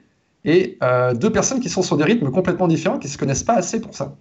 [0.46, 3.44] et euh, deux personnes qui sont sur des rythmes complètement différents, qui ne se connaissent
[3.44, 4.16] pas assez pour ça.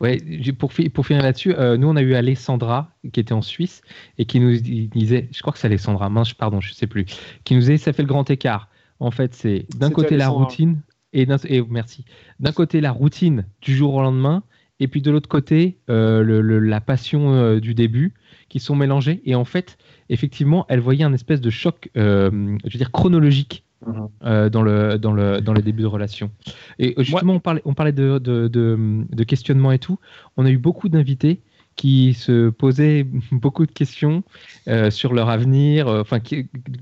[0.00, 0.18] Ouais,
[0.58, 3.82] pour, pour finir là-dessus, euh, nous on a eu Alessandra qui était en Suisse
[4.16, 7.04] et qui nous disait, je crois que c'est Alessandra, mince, pardon, je sais plus,
[7.44, 8.68] qui nous disait ça fait le grand écart.
[8.98, 10.80] En fait, c'est d'un côté la routine
[11.12, 12.04] et, et merci,
[12.38, 14.42] d'un côté la routine du jour au lendemain
[14.80, 18.14] et puis de l'autre côté euh, le, la passion euh, du début
[18.48, 22.78] qui sont mélangées et en fait, effectivement, elle voyait un espèce de choc, je veux
[22.78, 24.08] dire chronologique Mhm.
[24.24, 26.30] Euh, dans, le, dans, le, dans les débuts de relation.
[26.78, 29.98] Et euh, justement, on parlait, on parlait de, de, de, questionnement et tout.
[30.36, 31.40] On a eu beaucoup d'invités
[31.76, 34.22] qui se posaient beaucoup de questions
[34.68, 36.18] euh, sur leur avenir, enfin,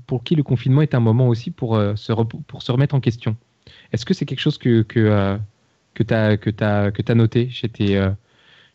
[0.07, 2.11] pour qui le confinement est un moment aussi pour, se,
[2.47, 3.37] pour se remettre en question.
[3.93, 5.39] Est-ce que c'est quelque chose que, que,
[5.93, 7.99] que tu as, que que noté chez tes,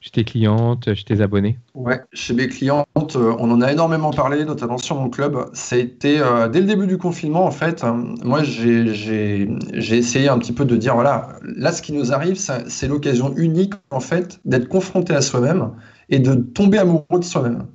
[0.04, 1.58] chez tes clientes, chez tes abonnés?
[1.72, 5.50] Ouais, chez mes clientes, euh, on en a énormément parlé, notamment sur mon club.
[5.72, 7.82] Été euh, dès le début du confinement, en fait.
[7.82, 9.48] Euh, moi, j'ai
[9.90, 13.72] essayé un petit peu de dire voilà, là, ce qui nous arrive, c'est l'occasion unique,
[13.90, 15.70] en fait, d'être confronté à soi-même
[16.10, 17.66] et de tomber amoureux de soi-même.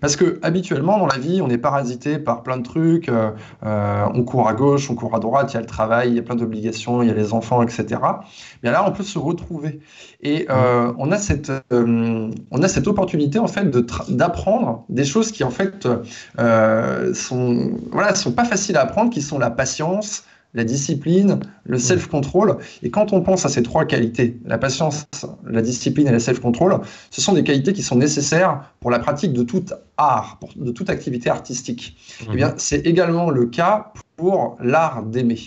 [0.00, 3.08] Parce que habituellement dans la vie, on est parasité par plein de trucs.
[3.08, 3.30] Euh,
[3.64, 5.52] euh, on court à gauche, on court à droite.
[5.52, 7.62] Il y a le travail, il y a plein d'obligations, il y a les enfants,
[7.62, 8.00] etc.
[8.62, 9.80] Mais là, on peut se retrouver
[10.22, 13.68] et euh, on a cette on a cette opportunité en fait
[14.08, 15.88] d'apprendre des choses qui en fait
[17.14, 22.58] sont voilà sont pas faciles à apprendre, qui sont la patience, la discipline, le self-control.
[22.82, 25.06] Et quand on pense à ces trois qualités, la patience,
[25.46, 29.32] la discipline et le self-control, ce sont des qualités qui sont nécessaires pour la pratique
[29.32, 29.64] de tout
[29.96, 31.96] art, de toute activité artistique.
[32.30, 35.40] Eh bien, c'est également le cas pour l'art d'aimer.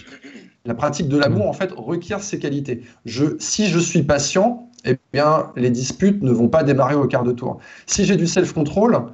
[0.66, 2.82] La pratique de l'amour, en fait, requiert ces qualités.
[3.06, 7.24] Je, si je suis patient, eh bien, les disputes ne vont pas démarrer au quart
[7.24, 7.60] de tour.
[7.86, 9.06] Si j'ai du self-control,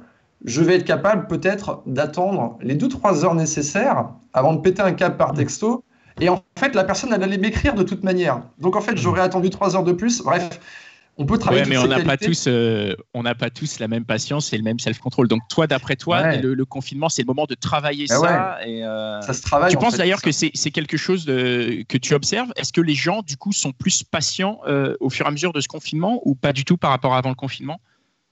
[0.44, 5.16] je vais être capable peut-être d'attendre les 2-3 heures nécessaires avant de péter un câble
[5.16, 5.84] par texto.
[6.20, 8.42] Et en fait, la personne, elle allait m'écrire de toute manière.
[8.58, 10.22] Donc en fait, j'aurais attendu 3 heures de plus.
[10.22, 10.60] Bref,
[11.18, 11.62] on peut travailler.
[11.62, 14.56] Ouais, mais on n'a pas tous, euh, on n'a pas tous la même patience et
[14.56, 15.28] le même self-control.
[15.28, 18.66] Donc toi, d'après toi, le, confinement, c'est le moment de travailler bah ça.
[18.66, 19.70] Et, euh, ça se travaille.
[19.70, 22.50] Tu penses d'ailleurs que c'est quelque chose de, que tu observes?
[22.56, 25.52] Est-ce que les gens, du coup, sont plus patients euh, au fur et à mesure
[25.52, 27.80] de ce confinement ou pas du tout par rapport à avant le confinement?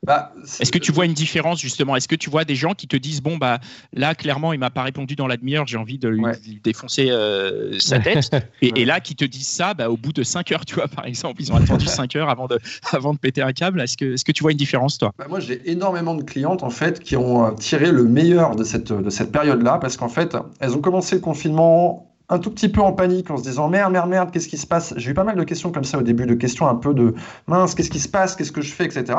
[0.03, 1.95] Bah, Est-ce que tu vois une différence justement?
[1.95, 3.61] Est-ce que tu vois des gens qui te disent bon bah
[3.93, 6.25] là clairement il m'a pas répondu dans la demi-heure, j'ai envie de lui,
[6.65, 8.31] défoncer euh, sa tête?
[8.63, 11.05] Et, là qui te disent ça bah, au bout de 5 heures tu vois par
[11.05, 12.59] exemple ils ont attendu 5 heures avant de
[12.93, 13.81] avant de péter un câble.
[13.81, 15.13] Est-ce que est-ce que tu vois une différence toi?
[15.19, 18.65] Bah, Moi j'ai énormément de clientes en fait qui ont euh, tiré le meilleur de
[18.65, 22.51] cette de cette période là parce qu'en fait elles ont commencé le confinement un tout
[22.51, 24.95] petit peu en panique en se disant merde, merde, merde, qu'est-ce qui se passe?
[24.97, 27.13] J'ai eu pas mal de questions comme ça au début, de questions un peu de
[27.49, 28.37] mince, qu'est-ce qui se passe?
[28.37, 28.85] Qu'est-ce que je fais?
[28.85, 29.17] Etc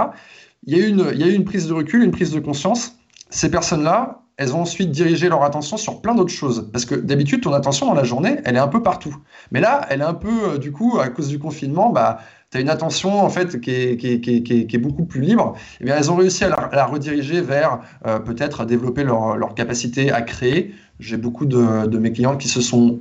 [0.67, 2.95] il y, a eu une, prise de recul, une prise de conscience.
[3.31, 6.69] Ces personnes-là, elles ont ensuite dirigé leur attention sur plein d'autres choses.
[6.71, 9.15] Parce que d'habitude, ton attention dans la journée, elle est un peu partout.
[9.51, 12.19] Mais là, elle est un peu, euh, du coup, à cause du confinement, bah,
[12.51, 15.55] tu as une attention en fait qui est, beaucoup plus libre.
[15.79, 20.11] Eh bien, elles ont réussi à la, rediriger vers euh, peut-être développer leur, leur, capacité
[20.11, 20.75] à créer.
[20.99, 22.99] J'ai beaucoup de, de, mes clients qui se sont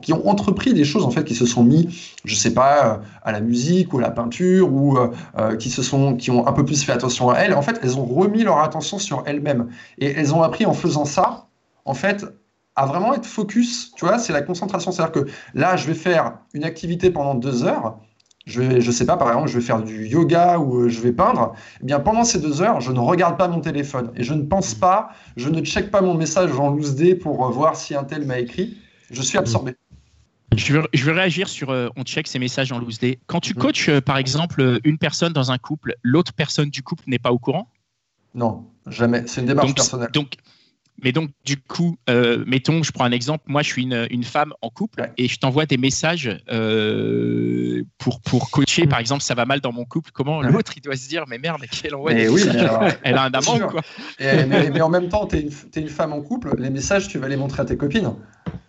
[0.00, 2.98] qui ont entrepris des choses en fait, qui se sont mis, je sais pas, euh,
[3.22, 6.46] à la musique ou à la peinture ou euh, euh, qui se sont, qui ont
[6.46, 7.54] un peu plus fait attention à elles.
[7.54, 11.04] En fait, elles ont remis leur attention sur elles-mêmes et elles ont appris en faisant
[11.04, 11.46] ça,
[11.84, 12.24] en fait,
[12.74, 13.92] à vraiment être focus.
[13.96, 14.92] Tu vois, c'est la concentration.
[14.92, 17.98] C'est-à-dire que là, je vais faire une activité pendant deux heures.
[18.46, 21.12] Je vais, je sais pas, par exemple, je vais faire du yoga ou je vais
[21.12, 21.52] peindre.
[21.82, 24.42] Eh bien, pendant ces deux heures, je ne regarde pas mon téléphone et je ne
[24.42, 28.04] pense pas, je ne check pas mon message en loose day pour voir si un
[28.04, 28.78] tel m'a écrit
[29.10, 29.76] je suis absorbé.
[30.54, 33.18] Je veux, réagir sur euh, on check ces messages en loose day.
[33.26, 33.58] Quand tu mm.
[33.58, 37.18] coaches, euh, par exemple, euh, une personne dans un couple, l'autre personne du couple n'est
[37.18, 37.68] pas au courant?
[38.34, 39.24] Non, jamais.
[39.26, 40.10] C'est une démarche personnelle.
[40.12, 40.34] Donc,
[41.02, 41.98] mais donc, du coup,
[42.46, 43.44] mettons, je prends un exemple.
[43.48, 46.42] Moi, je suis une, femme en couple et je t'envoie des messages
[47.98, 48.86] pour, pour coacher.
[48.86, 50.10] Par exemple, ça va mal dans mon couple.
[50.14, 53.24] Comment l'autre, il doit se dire, mais merde, qu'elle envoie des oui, messages Elle a
[53.24, 53.82] un amant, quoi?
[54.18, 56.54] mais, en même temps, tu es, es, une femme en couple.
[56.58, 58.14] Les messages, tu vas les montrer à tes copines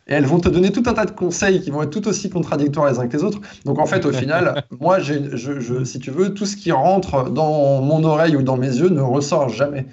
[0.07, 2.29] et elles vont te donner tout un tas de conseils qui vont être tout aussi
[2.29, 3.41] contradictoires les uns que les autres.
[3.65, 7.29] Donc en fait, au final, moi, je, je, si tu veux, tout ce qui rentre
[7.29, 9.85] dans mon oreille ou dans mes yeux ne ressort jamais.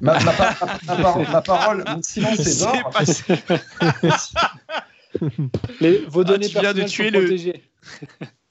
[0.00, 0.18] Ma,
[1.44, 2.90] parole, mon silence est d'or.
[6.08, 7.36] vos ah, données tu viens de tuer le.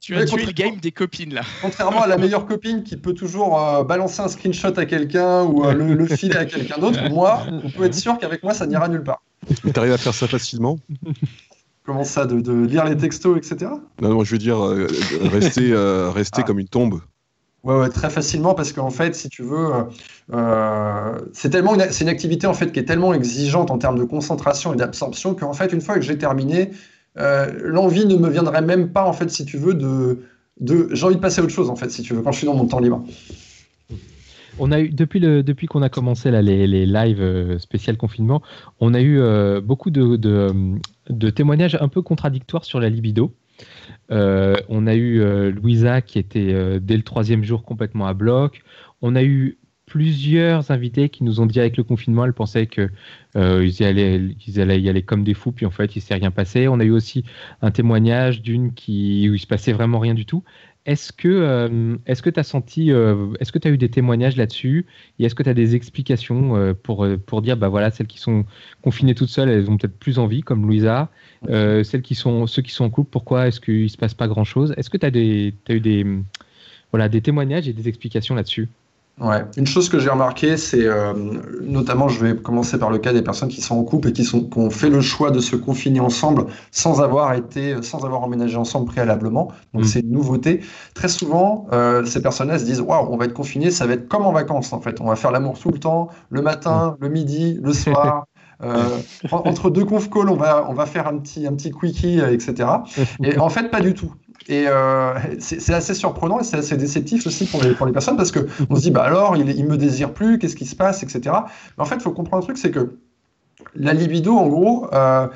[0.02, 1.42] Tu as tué le game des copines là.
[1.60, 5.64] Contrairement à la meilleure copine qui peut toujours euh, balancer un screenshot à quelqu'un ou
[5.64, 8.88] euh, le, filer à quelqu'un d'autre, moi, on peut être sûr qu'avec moi ça n'ira
[8.88, 9.22] nulle part.
[9.62, 10.76] Tu arrives à faire ça facilement?
[11.84, 13.70] Comment ça, de, lire les textos, etc.
[14.00, 14.88] Non, non, je veux dire, euh,
[15.30, 15.72] rester,
[16.12, 16.46] rester ah.
[16.46, 17.00] comme une tombe.
[17.62, 19.70] Ouais, très facilement parce qu'en fait, si tu veux,
[21.32, 24.74] c'est tellement c'est une activité en fait qui est tellement exigeante en termes de concentration
[24.74, 26.72] et d'absorption qu'en fait, une fois que j'ai terminé,
[27.18, 30.18] euh, l'envie ne me viendrait même pas, en fait, si tu veux, de,
[30.92, 32.46] j'ai envie de passer à autre chose, en fait, si tu veux, quand je suis
[32.46, 33.04] dans mon temps libre.
[34.58, 38.42] On a eu depuis depuis qu'on a commencé les, lives euh, spécial confinement,
[38.80, 43.32] on a eu euh, beaucoup de, témoignages un peu contradictoires sur la libido.
[44.10, 48.62] on a eu Louisa qui était dès le troisième jour complètement à bloc.
[49.00, 49.58] On a eu
[49.92, 52.88] plusieurs invités qui nous ont dit avec le confinement, elles pensaient qu'ils
[53.36, 54.22] euh, y allaient,
[54.56, 56.66] allaient y aller comme des fous, puis en fait, il s'est rien passé.
[56.66, 57.24] On a eu aussi
[57.60, 60.44] un témoignage d'une où il se passait vraiment rien du tout.
[60.86, 64.34] Est-ce que euh, que tu as senti euh, est-ce que tu as eu des témoignages
[64.34, 64.86] là-dessus?
[65.18, 68.46] Et est-ce que tu as des explications pour pour dire bah voilà celles qui sont
[68.82, 71.10] confinées toutes seules elles ont peut-être plus envie comme Louisa
[71.46, 74.72] celles qui sont ceux qui sont en couple pourquoi est-ce qu'il se passe pas grand-chose?
[74.78, 76.06] Est-ce que tu as as eu des
[76.90, 78.68] voilà des témoignages et des explications là-dessus?
[79.20, 79.44] Ouais.
[79.56, 81.12] Une chose que j'ai remarqué, c'est euh,
[81.60, 84.24] notamment, je vais commencer par le cas des personnes qui sont en couple et qui,
[84.24, 88.22] sont, qui ont fait le choix de se confiner ensemble sans avoir été, sans avoir
[88.22, 89.52] emménagé ensemble préalablement.
[89.74, 89.86] Donc mm.
[89.86, 90.60] c'est une nouveauté.
[90.94, 94.08] Très souvent, euh, ces personnes-là se disent waouh, on va être confiné, ça va être
[94.08, 95.00] comme en vacances en fait.
[95.00, 97.04] On va faire l'amour tout le temps, le matin, mm.
[97.04, 98.26] le midi, le soir.
[98.64, 99.00] Euh,
[99.32, 102.68] entre deux conf calls, on va, on va faire un petit, un petit quickie, etc.
[103.24, 104.14] Et en fait, pas du tout.
[104.48, 108.76] Et euh, c'est assez surprenant et c'est assez déceptif aussi pour les, personnes parce qu'on
[108.76, 111.20] se dit, bah alors, il, il me désire plus, qu'est-ce qui se passe, etc.
[111.76, 112.98] Mais en fait, il faut comprendre un truc, c'est que
[113.74, 115.28] la libido, en gros, euh,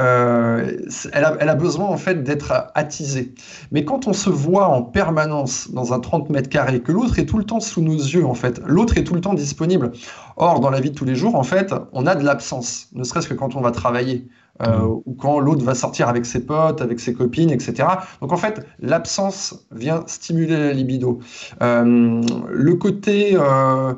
[0.00, 0.78] euh,
[1.12, 3.34] elle, a, elle, a, besoin en fait d'être attisée.
[3.72, 7.26] Mais quand on se voit en permanence dans un 30 mètres carrés, que l'autre est
[7.26, 9.92] tout le temps sous nos yeux, en fait, l'autre est tout le temps disponible.
[10.36, 13.04] Or, dans la vie de tous les jours, en fait, on a de l'absence, ne
[13.04, 14.28] serait-ce que quand on va travailler.
[14.60, 15.02] Euh, mm.
[15.06, 17.88] ou quand l'autre va sortir avec ses potes, avec ses copines, etc.
[18.20, 21.20] Donc en fait, l'absence vient stimuler la libido.
[21.62, 23.94] Euh, le côté, euh,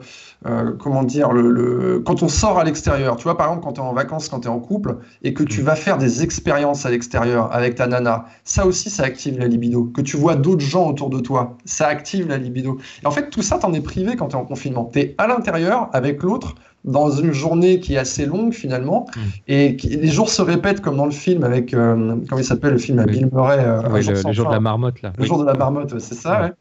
[0.79, 3.85] comment dire, le, quand on sort à l'extérieur, tu vois, par exemple, quand tu es
[3.85, 5.65] en vacances, quand tu es en couple, et que tu mm.
[5.65, 9.85] vas faire des expériences à l'extérieur avec ta nana, ça aussi, ça active la libido.
[9.85, 12.79] Que tu vois d'autres gens autour de toi, ça active la libido.
[13.03, 14.89] Et en fait, tout ça, t'en es privé quand tu es en confinement.
[14.93, 19.21] Tu es à l'intérieur avec l'autre dans une journée qui est assez longue finalement, mm.
[19.49, 22.79] et les jours se répètent comme dans le film avec, euh, comment il s'appelle le
[22.79, 25.13] film à Bill Murray euh, le, jour de la marmotte là.
[25.17, 26.43] Le jour de la marmotte, c'est ça.
[26.43, 26.53] Ouais.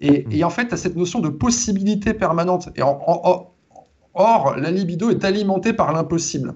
[0.00, 0.32] Et, mm.
[0.32, 2.70] et, en fait, tu as cette notion de possibilité permanente.
[2.76, 6.54] Et or, la libido est alimentée par l'impossible.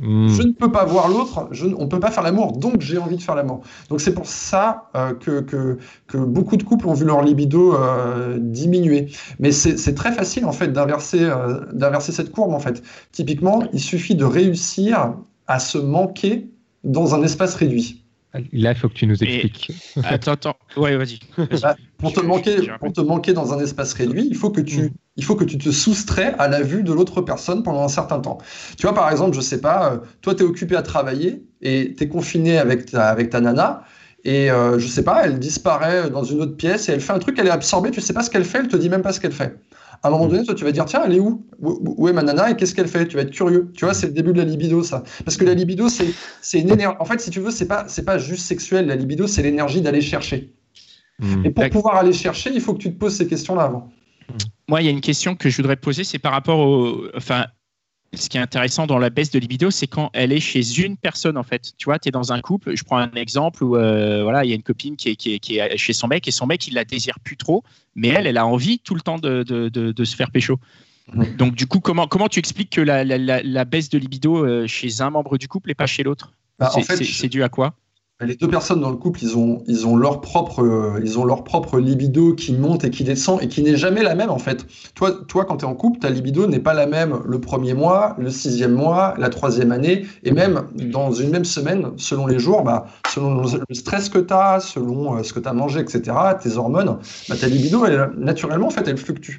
[0.00, 0.28] Hmm.
[0.28, 3.16] Je ne peux pas voir l'autre, on ne peut pas faire l'amour, donc j'ai envie
[3.16, 3.62] de faire l'amour.
[3.88, 8.38] Donc c'est pour ça euh, que, que, beaucoup de couples ont vu leur libido euh,
[8.40, 9.10] diminuer.
[9.40, 12.82] Mais c'est très facile en fait d'inverser euh, d'inverser cette courbe en fait.
[13.12, 15.14] Typiquement, il suffit de réussir
[15.46, 16.48] à se manquer
[16.84, 18.04] dans un espace réduit.
[18.52, 19.72] Là, il faut que tu nous expliques.
[20.04, 20.56] Attends, attends.
[20.76, 21.18] Ouais, vas-y.
[21.62, 24.82] Bah, pour, te manquer, pour te manquer dans un espace réduit, il faut, que tu,
[24.82, 24.90] mm.
[25.18, 28.20] Il faut que tu te soustrais à la vue de l'autre personne pendant un certain
[28.20, 28.38] temps.
[28.78, 31.94] Tu vois, par exemple, je sais pas, euh, toi, tu es occupé à travailler et
[31.94, 33.84] tu es confiné avec ta, avec ta nana.
[34.24, 37.18] Et euh, je sais pas, elle disparaît dans une autre pièce et elle fait un
[37.18, 39.12] truc, elle est absorbée, tu sais pas ce qu'elle fait, elle te dit même pas
[39.12, 39.58] ce qu'elle fait
[40.02, 40.30] à un moment mm.
[40.30, 41.44] donné, toi, tu vas dire, tiens, elle est où?
[41.60, 43.06] Où est ma nana et qu'est-ce qu'elle fait?
[43.06, 43.70] Tu vas être curieux.
[43.74, 45.02] Tu vois, c'est le début de la libido, ça.
[45.24, 46.14] Parce que la libido, c'est
[46.54, 46.96] une énergie.
[47.00, 48.86] En fait, si tu veux, c'est pas, pas juste sexuel.
[48.86, 50.54] La libido, c'est l'énergie d'aller chercher.
[51.18, 51.46] Mm.
[51.46, 53.90] Et pour pouvoir aller chercher, il faut que tu te poses ces questions-là avant.
[54.68, 57.06] Moi, il y a une question que je voudrais poser, c'est par rapport au.
[57.16, 57.46] Enfin,
[58.14, 60.96] ce qui est intéressant dans la baisse de libido, c'est quand elle est chez une
[60.96, 61.72] personne, en fait.
[61.76, 64.48] Tu vois, tu es dans un couple, je prends un exemple où euh, voilà, il
[64.48, 66.74] y a une copine qui est, qui, est, chez son mec et son mec, il
[66.74, 67.64] la désire plus trop,
[67.94, 70.58] mais elle, elle a envie tout le temps de, de, de, se faire pécho.
[71.36, 74.66] Donc, du coup, comment, comment tu expliques que la, la, la, baisse de libido euh,
[74.66, 76.32] chez un membre du couple et pas chez l'autre?
[76.58, 77.74] Bah, C'est dû à quoi?
[78.20, 81.44] Les deux personnes dans le couple, ils ont, ils ont leur propre, ils ont leur
[81.44, 84.66] propre libido qui monte et qui descend et qui n'est jamais la même en fait.
[84.96, 87.74] Toi, toi quand tu es en couple, ta libido n'est pas la même le premier
[87.74, 92.40] mois, le sixième mois, la troisième année et même dans une même semaine, selon les
[92.40, 95.80] jours, bah, selon le stress que tu as, selon euh, ce que tu as mangé,
[95.80, 96.98] etc., tes hormones,
[97.28, 99.38] bah, ta libido, elle, naturellement, en fait, elle fluctue.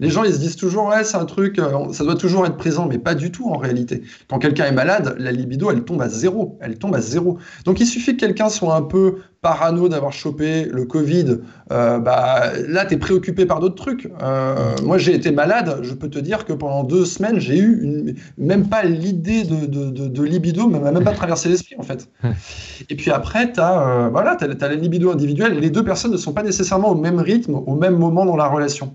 [0.00, 2.56] Les gens, ils se disent toujours, ouais, c'est un truc, euh, ça doit toujours être
[2.56, 4.02] présent, mais pas du tout en réalité.
[4.28, 6.58] Quand quelqu'un est malade, la libido, elle tombe à zéro.
[6.60, 7.38] Elle tombe à zéro.
[7.64, 11.38] Donc il suffit que quelqu'un soit un peu parano d'avoir chopé le Covid.
[11.70, 14.10] Euh, bah, là, tu es préoccupé par d'autres trucs.
[14.22, 15.80] Euh, moi, j'ai été malade.
[15.82, 19.66] Je peux te dire que pendant deux semaines, j'ai eu une, même pas l'idée de,
[19.66, 22.08] de, de, de, libido, m'a même pas traversé l'esprit, en fait.
[22.90, 25.58] Et puis après, tu as, voilà, as, as la libido individuelle.
[25.58, 28.46] Les deux personnes ne sont pas nécessairement au même rythme, au même moment dans la
[28.46, 28.94] relation.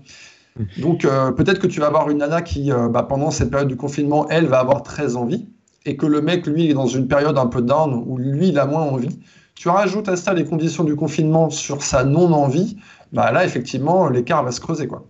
[0.78, 3.68] Donc euh, peut-être que tu vas avoir une nana qui, euh, bah, pendant cette période
[3.68, 5.46] du confinement, elle va avoir très envie,
[5.86, 8.58] et que le mec, lui, est dans une période un peu down, où lui, il
[8.58, 9.18] a moins envie.
[9.54, 12.76] Tu rajoutes à ça les conditions du confinement sur sa non-envie,
[13.12, 14.86] bah là, effectivement, l'écart va se creuser.
[14.86, 15.06] Quoi.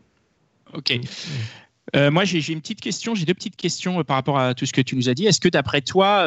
[0.74, 0.98] Ok.
[1.96, 4.72] Euh, moi, j'ai une petite question, j'ai deux petites questions par rapport à tout ce
[4.72, 5.26] que tu nous as dit.
[5.26, 6.20] Est-ce que d'après toi,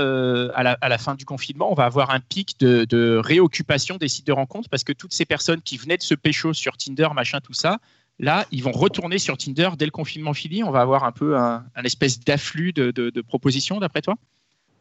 [0.53, 4.33] à, la, fin du confinement, on va avoir un pic de, réoccupation des sites de
[4.33, 4.67] rencontres?
[4.67, 7.79] Parce que toutes ces personnes qui venaient de se pécho sur Tinder, machin, tout ça,
[8.19, 10.63] Là, ils vont retourner sur Tinder dès le confinement fini.
[10.63, 14.15] On va avoir un peu un, espèce d'afflux de, propositions, d'après toi?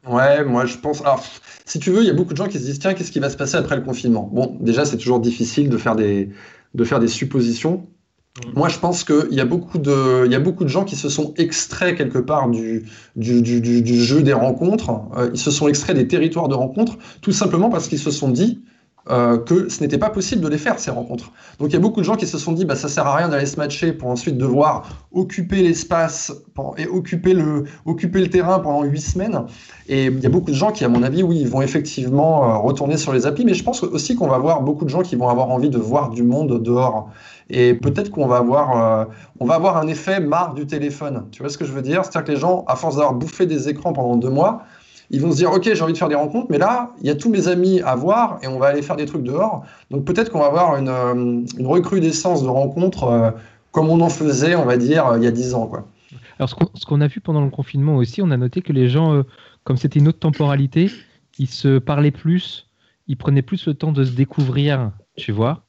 [0.07, 1.01] Ouais, moi je pense.
[1.03, 1.24] Alors,
[1.64, 3.20] si tu veux, il y a beaucoup de gens qui se disent tiens, qu'est-ce qui
[3.20, 4.28] va se passer après le confinement?
[4.33, 6.30] Bon, déjà, c'est toujours difficile de faire des,
[6.74, 7.87] de faire des suppositions.
[8.37, 8.51] Mmh.
[8.57, 10.97] Moi, je pense qu'il y, a beaucoup de, il y a beaucoup de gens qui
[10.97, 14.91] se sont extraits quelque part du, du, du, jeu des rencontres.
[15.16, 18.30] Euh, ils se sont extraits des territoires de rencontres, tout simplement parce qu'ils se sont
[18.30, 18.61] dit
[19.11, 21.32] euh, que ce n'était pas possible de les faire, ces rencontres.
[21.59, 23.16] Donc il y a beaucoup de gens qui se sont dit, bah, ça sert à
[23.16, 26.32] rien d'aller se matcher pour ensuite devoir occuper l'espace
[26.78, 29.42] et occuper le, occuper le terrain pendant huit semaines.
[29.88, 32.57] Et il y a beaucoup de gens qui, à mon avis, oui, vont effectivement euh,
[32.59, 35.16] retourner sur les applis, mais je pense aussi qu'on va avoir beaucoup de gens qui
[35.16, 37.11] vont avoir envie de voir du monde dehors.
[37.50, 39.05] Et peut-être qu'on va avoir, euh,
[39.40, 41.26] on va avoir un effet marre du téléphone.
[41.32, 42.05] Tu vois ce que je veux dire?
[42.05, 44.62] C'est-à-dire que les gens, à force d'avoir bouffé des écrans pendant deux mois,
[45.12, 47.10] ils vont se dire ok j'ai envie de faire des rencontres mais là il y
[47.10, 50.04] a tous mes amis à voir et on va aller faire des trucs dehors donc
[50.04, 53.30] peut-être qu'on va avoir une, euh, recrudescence de rencontres euh,
[53.70, 55.86] comme on en faisait on va dire il y a dix ans quoi.
[56.38, 59.14] Alors ce qu'on a vu pendant le confinement aussi on a noté que les gens
[59.14, 59.22] euh,
[59.64, 60.90] comme c'était une autre temporalité
[61.38, 62.68] ils se parlaient plus
[63.06, 65.62] ils prenaient plus le temps de se découvrir tu vois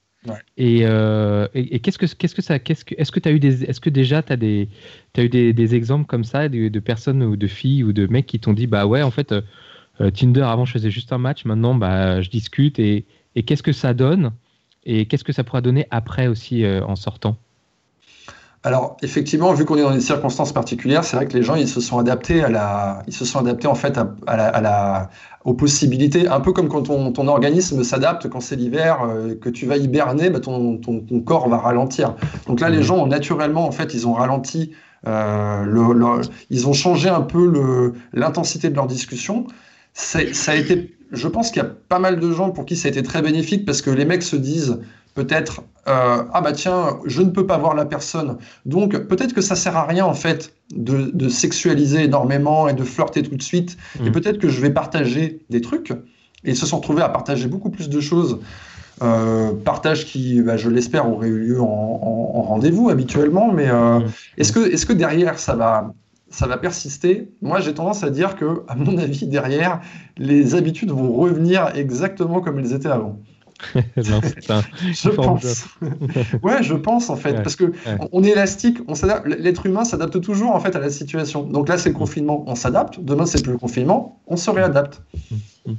[0.59, 3.39] euh, et, et, qu'est-ce que qu'est-ce que ça qu'est-ce que est-ce que tu as eu
[3.39, 4.69] des est-ce que déjà tu as des
[5.17, 8.07] as eu des, des, exemples comme ça de, de, personnes ou de filles ou de
[8.07, 11.17] mecs qui t'ont dit bah ouais en fait euh, Tinder avant je faisais juste un
[11.17, 13.05] match maintenant bah je discute et,
[13.36, 14.32] et qu'est-ce que ça donne
[14.86, 17.38] et qu'est-ce que ça pourra donner après aussi euh, en sortant?
[18.65, 21.67] Alors effectivement, vu qu'on est dans des circonstances particulières, c'est vrai que les gens ils
[21.67, 25.09] se sont adaptés à la, ils se sont adaptés en fait à, à la,
[25.45, 29.49] aux possibilités, un peu comme quand ton, ton organisme s'adapte quand c'est l'hiver, euh, que
[29.49, 32.15] tu vas hiberner, bah, ton, ton, ton, corps va ralentir.
[32.47, 32.83] Donc là, les mmh.
[32.83, 34.71] gens naturellement en fait, ils ont ralenti,
[35.05, 39.47] euh, le, ils ont changé un peu l'intensité de leur discussion.
[39.93, 42.87] Ça a été, je pense qu'il y a pas mal de gens pour qui ça
[42.87, 44.79] a été très bénéfique parce que les mecs se disent
[45.14, 49.41] peut-être euh, ah bah tiens je ne peux pas voir la personne donc peut-être que
[49.41, 53.78] ça sert à rien en fait de, sexualiser énormément et de flirter tout de suite
[53.99, 54.11] et mm.
[54.11, 57.70] peut-être que je vais partager des trucs et ils se sont retrouvés à partager beaucoup
[57.70, 58.39] plus de choses
[59.01, 64.11] euh, partage qui bah, je l'espère aurait eu lieu en, rendez-vous habituellement mais euh, mm.
[64.38, 65.93] est-ce que est-ce que derrière ça va
[66.34, 67.30] ça va persister?
[67.43, 69.82] Moi, j'ai tendance à dire que, à mon avis, derrière,
[70.18, 73.20] les habitudes vont revenir exactement comme elles étaient avant.
[73.97, 75.68] je pense.
[76.43, 77.72] ouais, je pense en fait, parce que
[78.11, 79.28] on est élastique, on s'adapte.
[79.28, 81.43] L'être humain s'adapte toujours en fait à la situation.
[81.43, 82.99] Donc là, c'est le confinement, on s'adapte.
[82.99, 85.01] Demain, c'est plus le confinement, on se réadapte.
[85.32, 85.76] Mm, mm,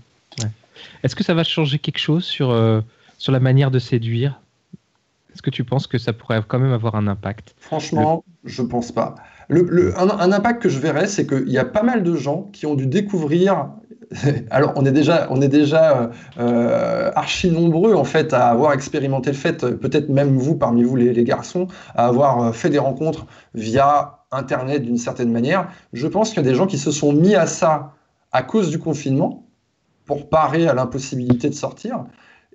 [1.02, 2.80] Est-ce que ça va changer quelque chose sur euh,
[3.18, 4.40] sur la manière de séduire?
[5.32, 7.54] Est-ce que tu penses que ça pourrait quand même avoir un impact?
[7.58, 9.16] Franchement, je pense pas.
[9.48, 12.48] Le, un, un, impact que je verrais, c'est qu'il y a pas mal de gens
[12.52, 13.68] qui ont dû découvrir
[14.50, 19.36] alors on est déjà, on déjà euh, archi nombreux en fait à avoir expérimenté le
[19.36, 24.24] fait, peut-être même vous parmi vous les, garçons, à avoir euh, fait des rencontres via
[24.30, 25.68] Internet d'une certaine manière.
[25.92, 27.94] Je pense qu'il y a des gens qui se sont mis à ça
[28.32, 29.46] à cause du confinement
[30.06, 32.04] pour parer à l'impossibilité de sortir.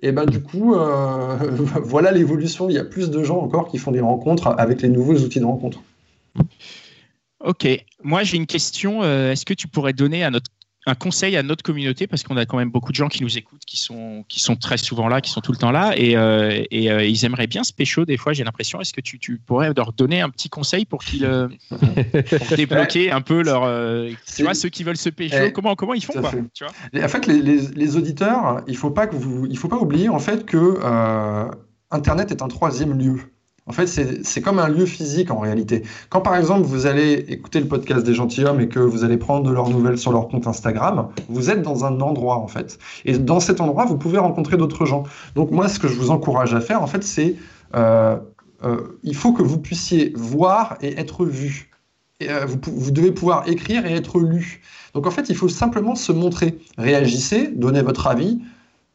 [0.02, 1.36] Et ben du coup, euh,
[1.82, 2.68] voilà l'évolution.
[2.68, 5.40] Il y a plus de gens encore qui font des rencontres avec les nouveaux outils
[5.40, 5.80] de rencontre.
[7.42, 7.66] Ok,
[8.02, 9.02] moi j'ai une question.
[9.02, 10.50] Est-ce que tu pourrais donner à notre
[10.86, 13.36] un conseil à notre communauté parce qu'on a quand même beaucoup de gens qui nous
[13.36, 16.16] écoutent, qui sont, qui sont très souvent là, qui sont tout le temps là et,
[16.16, 18.80] euh, et euh, ils aimeraient bien se pécho des fois, j'ai l'impression.
[18.80, 21.48] Est-ce que tu, tu, pourrais leur donner un petit conseil pour qu'ils euh,
[22.56, 23.62] débloquer un peu leur.
[24.34, 27.04] tu vois, ceux qui veulent se pécho, eh, comment, comment ils font quoi, tu vois?
[27.04, 29.78] En fait, les, les, les, auditeurs, il ne faut, pas que vous, il faut pas
[29.78, 30.78] oublier en fait que
[31.90, 33.20] Internet est un troisième lieu.
[33.70, 35.84] En fait, c'est comme un lieu physique en réalité.
[36.08, 39.48] Quand par exemple vous allez écouter le podcast des gentilshommes et que vous allez prendre
[39.48, 42.80] de leurs nouvelles sur leur compte Instagram, vous êtes dans un endroit en fait.
[43.04, 45.04] Et dans cet endroit, vous pouvez rencontrer d'autres gens.
[45.36, 47.36] Donc moi, ce que je vous encourage à faire, en fait, c'est
[47.76, 48.16] euh,
[49.04, 51.70] il faut que vous puissiez voir et être vu.
[52.18, 54.62] Et, vous, vous, devez pouvoir écrire et être lu.
[54.94, 56.58] Donc en fait, il faut simplement se montrer.
[56.76, 58.40] Réagissez, donnez votre avis.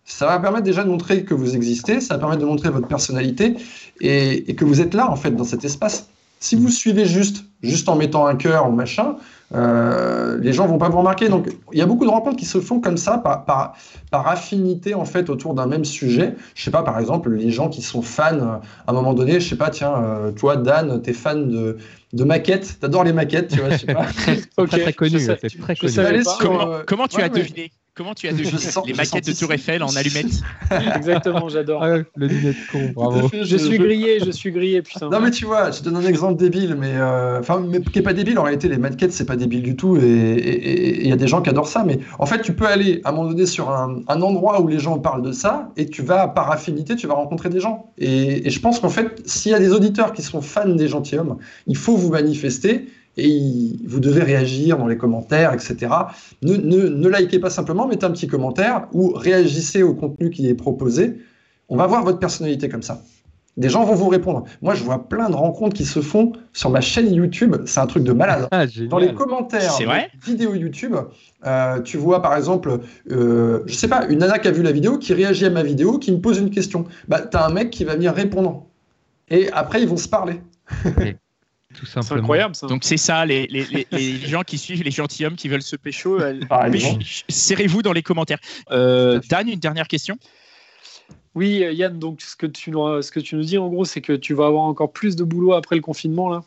[0.06, 2.88] Ça va permettre déjà de montrer que vous existez, ça va permettre de montrer votre
[2.88, 3.56] personnalité
[4.02, 6.10] et, et que vous êtes là en fait dans cet espace.
[6.40, 9.16] Si vous suivez juste, juste en mettant un cœur ou machin,
[9.54, 11.30] euh, les gens vont pas vous remarquer.
[11.30, 13.76] Donc, il y a beaucoup de rencontres qui se font comme ça, par, par,
[14.12, 16.36] par affinité en fait autour d'un même sujet.
[16.56, 19.40] Je sais pas, par exemple, les gens qui sont fans, euh, à un moment donné,
[19.40, 21.78] je sais pas, tiens, euh, toi, Dan, t'es fan de,
[22.14, 24.06] de maquettes, t'adores les maquettes, tu vois, je sais pas.
[24.58, 24.82] okay.
[24.82, 26.24] Très connu, c'est très connu.
[26.40, 28.52] Comment, comment, tu as deviné Comment tu as deviné
[28.88, 30.42] les maquettes de Tour Eiffel en allumettes
[30.98, 31.82] Exactement, j'adore.
[31.82, 33.30] Ah, le lunette con, bravo.
[33.32, 35.10] Je, suis grillé, je suis grillé, putain.
[35.10, 38.00] Non mais tu vois, je te donne un exemple débile, mais euh, enfin, mais qui
[38.00, 38.68] est pas débile en réalité.
[38.68, 41.70] Les maquettes, c'est pas débile du tout, et il y a des gens qui adorent
[41.70, 41.86] ça.
[41.86, 44.68] Mais en fait, tu peux aller à un moment donné sur un, un endroit où
[44.68, 47.94] les gens parlent de ça, et tu vas par affinité, tu vas rencontrer des gens.
[47.98, 50.90] Et, et je pense qu'en fait, s'il y a des auditeurs qui sont fans des
[50.90, 52.88] gentilshommes, il faut vous manifester
[53.18, 55.92] et vous devez réagir dans les commentaires, etc.
[56.42, 60.48] Ne, ne, ne, likez pas simplement, mettez un petit commentaire ou réagissez au contenu qui
[60.48, 61.18] est proposé.
[61.70, 63.02] On va voir votre personnalité comme ça.
[63.58, 64.44] Des gens vont vous répondre.
[64.62, 67.56] Moi, je vois plein de rencontres qui se font sur ma chaîne YouTube.
[67.66, 68.50] C'est un truc de malade.
[68.52, 69.72] Ah, dans les commentaires
[70.22, 70.96] vidéo YouTube,
[71.46, 72.80] euh, tu vois par exemple,
[73.12, 75.64] euh, je sais pas, une nana qui a vu la vidéo, qui réagit à ma
[75.64, 76.84] vidéo, qui me pose une question.
[77.08, 78.66] Bah, t'as un mec qui va venir répondre.
[79.30, 80.42] Et après, ils vont se parler.
[81.84, 82.68] C'est incroyable ça.
[82.68, 86.20] Donc c'est ça, les, les, les, gens qui suivent les gentilshommes qui veulent se pécho,
[86.20, 86.40] euh,
[87.30, 88.40] serrez-vous dans les commentaires.
[88.72, 90.18] Euh, Dan, une dernière question?
[91.34, 94.14] Oui, Yann, donc ce que, tu, ce que tu nous dis en gros, c'est que
[94.14, 96.44] tu vas avoir encore plus de boulot après le confinement là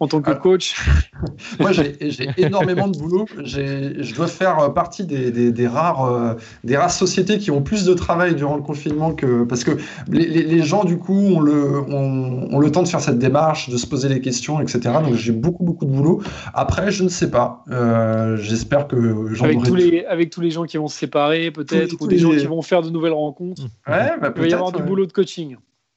[0.00, 0.74] en tant que coach
[1.60, 1.94] Moi, j'ai
[2.38, 3.26] énormément de boulot.
[3.44, 6.34] Je dois faire partie des, des, des rares, euh,
[6.64, 9.44] des rares sociétés qui ont plus de travail durant le confinement que.
[9.44, 9.72] Parce que
[10.08, 13.68] les, les, gens, du coup, ont le, ont, ont, le temps de faire cette démarche,
[13.68, 14.80] de se poser les questions, etc.
[15.04, 16.22] Donc, j'ai beaucoup, beaucoup de boulot.
[16.54, 17.64] Après, je ne sais pas.
[17.70, 21.50] Euh, J'espère que j'en avec, tous les, avec tous les gens qui vont se séparer,
[21.50, 23.62] peut-être, ou des gens qui vont faire de nouvelles rencontres.
[23.86, 25.56] Ouais, bah, il va y avoir du boulot de coaching.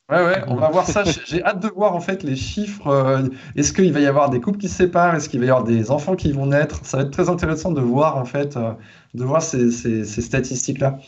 [0.10, 1.04] Ouais, ouais, on va voir ça.
[1.04, 2.88] J'ai hâte de voir en fait les chiffres.
[2.88, 5.16] Euh, est-ce qu'il va y avoir des couples qui se séparent?
[5.16, 6.86] Est-ce qu'il va y avoir des enfants qui vont naître?
[6.86, 8.74] Ça va être très intéressant de voir en fait, euh,
[9.14, 11.00] de voir ces, ces, ces statistiques-là.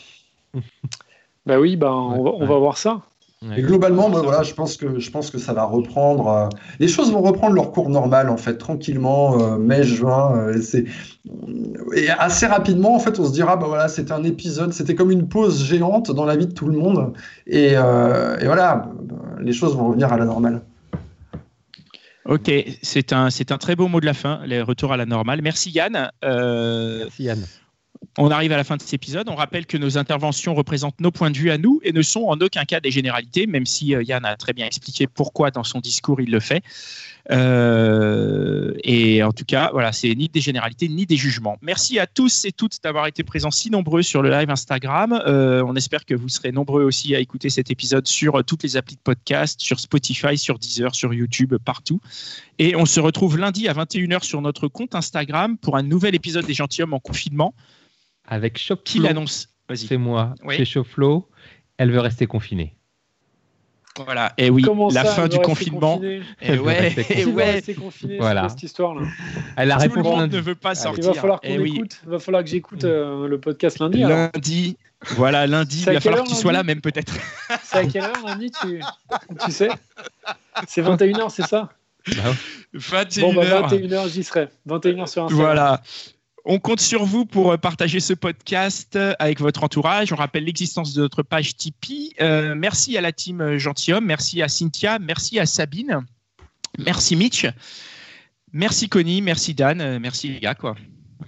[1.46, 3.02] bah oui, bah, on, va, on va voir ça.
[3.54, 6.28] Et globalement, bah, voilà, je pense que je pense que ça va reprendre.
[6.28, 6.48] Euh,
[6.80, 10.34] les choses vont reprendre leur cours normal en fait, tranquillement, euh, mai, juin.
[10.36, 10.86] Euh, c'est
[11.94, 15.10] et assez rapidement en fait, on se dira bah voilà, c'était un épisode, c'était comme
[15.10, 17.12] une pause géante dans la vie de tout le monde.
[17.46, 18.90] Et, et voilà,
[19.40, 20.62] les choses vont revenir à la normale.
[22.24, 22.50] Ok,
[22.82, 25.42] c'est un, c'est un très beau mot de la fin, les retours à la normale.
[25.42, 26.10] Merci Yann.
[26.22, 27.44] Merci Yann.
[28.18, 29.28] On arrive à la fin de cet épisode.
[29.28, 32.24] On rappelle que nos interventions représentent nos points de vue à nous et ne sont
[32.24, 35.64] en aucun cas des généralités, même si euh, Yann a très bien expliqué pourquoi dans
[35.64, 36.62] son discours il le fait.
[37.30, 41.58] Euh, et en tout cas, voilà, c'est ni des généralités ni des jugements.
[41.60, 45.20] Merci à tous et toutes d'avoir été présents si nombreux sur le live Instagram.
[45.26, 48.78] Euh, on espère que vous serez nombreux aussi à écouter cet épisode sur toutes les
[48.78, 52.00] applis de podcast, sur Spotify, sur Deezer, sur YouTube, partout.
[52.58, 56.46] Et on se retrouve lundi à 21h sur notre compte Instagram pour un nouvel épisode
[56.46, 57.54] des gentilshommes en confinement
[58.26, 60.56] avec Shop Qui l'annonce C'est moi, oui.
[60.56, 61.28] chez Shopflow.
[61.78, 62.76] Elle veut rester confinée.
[64.04, 64.62] Voilà, et oui,
[64.92, 66.00] la fin du confinement.
[66.42, 67.62] Et ouais, et ouais.
[68.18, 68.48] voilà.
[68.50, 69.06] cette histoire-là.
[69.56, 71.04] Elle a répondu ne veut pas sortir.
[71.04, 72.00] Il va falloir qu'on écoute.
[72.04, 74.00] Il va falloir que j'écoute euh, le podcast lundi.
[74.00, 74.76] Lundi,
[75.14, 77.14] voilà, lundi, il va falloir que tu sois là même peut-être.
[77.62, 78.80] C'est à quelle heure lundi tu,
[79.44, 79.68] tu sais?
[80.66, 81.70] C'est 21h, c'est ça?
[82.08, 82.14] Bah,
[82.74, 83.20] 21h.
[83.20, 84.48] Bon, bah, 21h, j'y serai.
[84.68, 85.30] 21h sur Instagram.
[85.30, 85.82] Voilà.
[86.48, 90.12] On compte sur vous pour euh, partager ce podcast euh, avec votre entourage.
[90.12, 92.14] On rappelle l'existence de notre page Tipeee.
[92.20, 96.06] Euh, merci à la team Gentilhomme, merci à Cynthia, merci à Sabine,
[96.78, 97.46] merci Mitch,
[98.52, 100.54] merci Connie, merci Dan, merci les gars.
[100.54, 100.76] Quoi.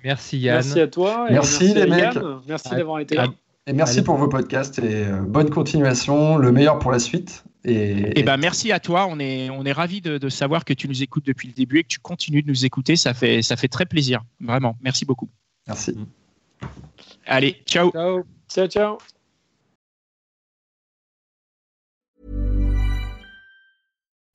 [0.04, 0.58] Merci Yann.
[0.64, 1.26] Merci à toi.
[1.28, 2.16] merci, les mecs.
[2.46, 3.26] Merci d'avoir été là.
[3.66, 7.42] Et merci pour vos podcasts et bonne continuation, le meilleur pour la suite.
[7.68, 9.06] Et, eh ben, merci à toi.
[9.08, 11.78] On est, on est ravis de, de, savoir que tu nous écoutes depuis le début
[11.78, 12.96] et que tu continues de nous écouter.
[12.96, 14.22] Ça fait, ça fait très plaisir.
[14.40, 14.76] Vraiment.
[14.80, 15.28] Merci beaucoup.
[15.66, 15.94] Merci.
[17.26, 17.90] Allez, ciao.
[17.90, 18.66] Ciao, ciao.
[18.66, 18.98] ciao.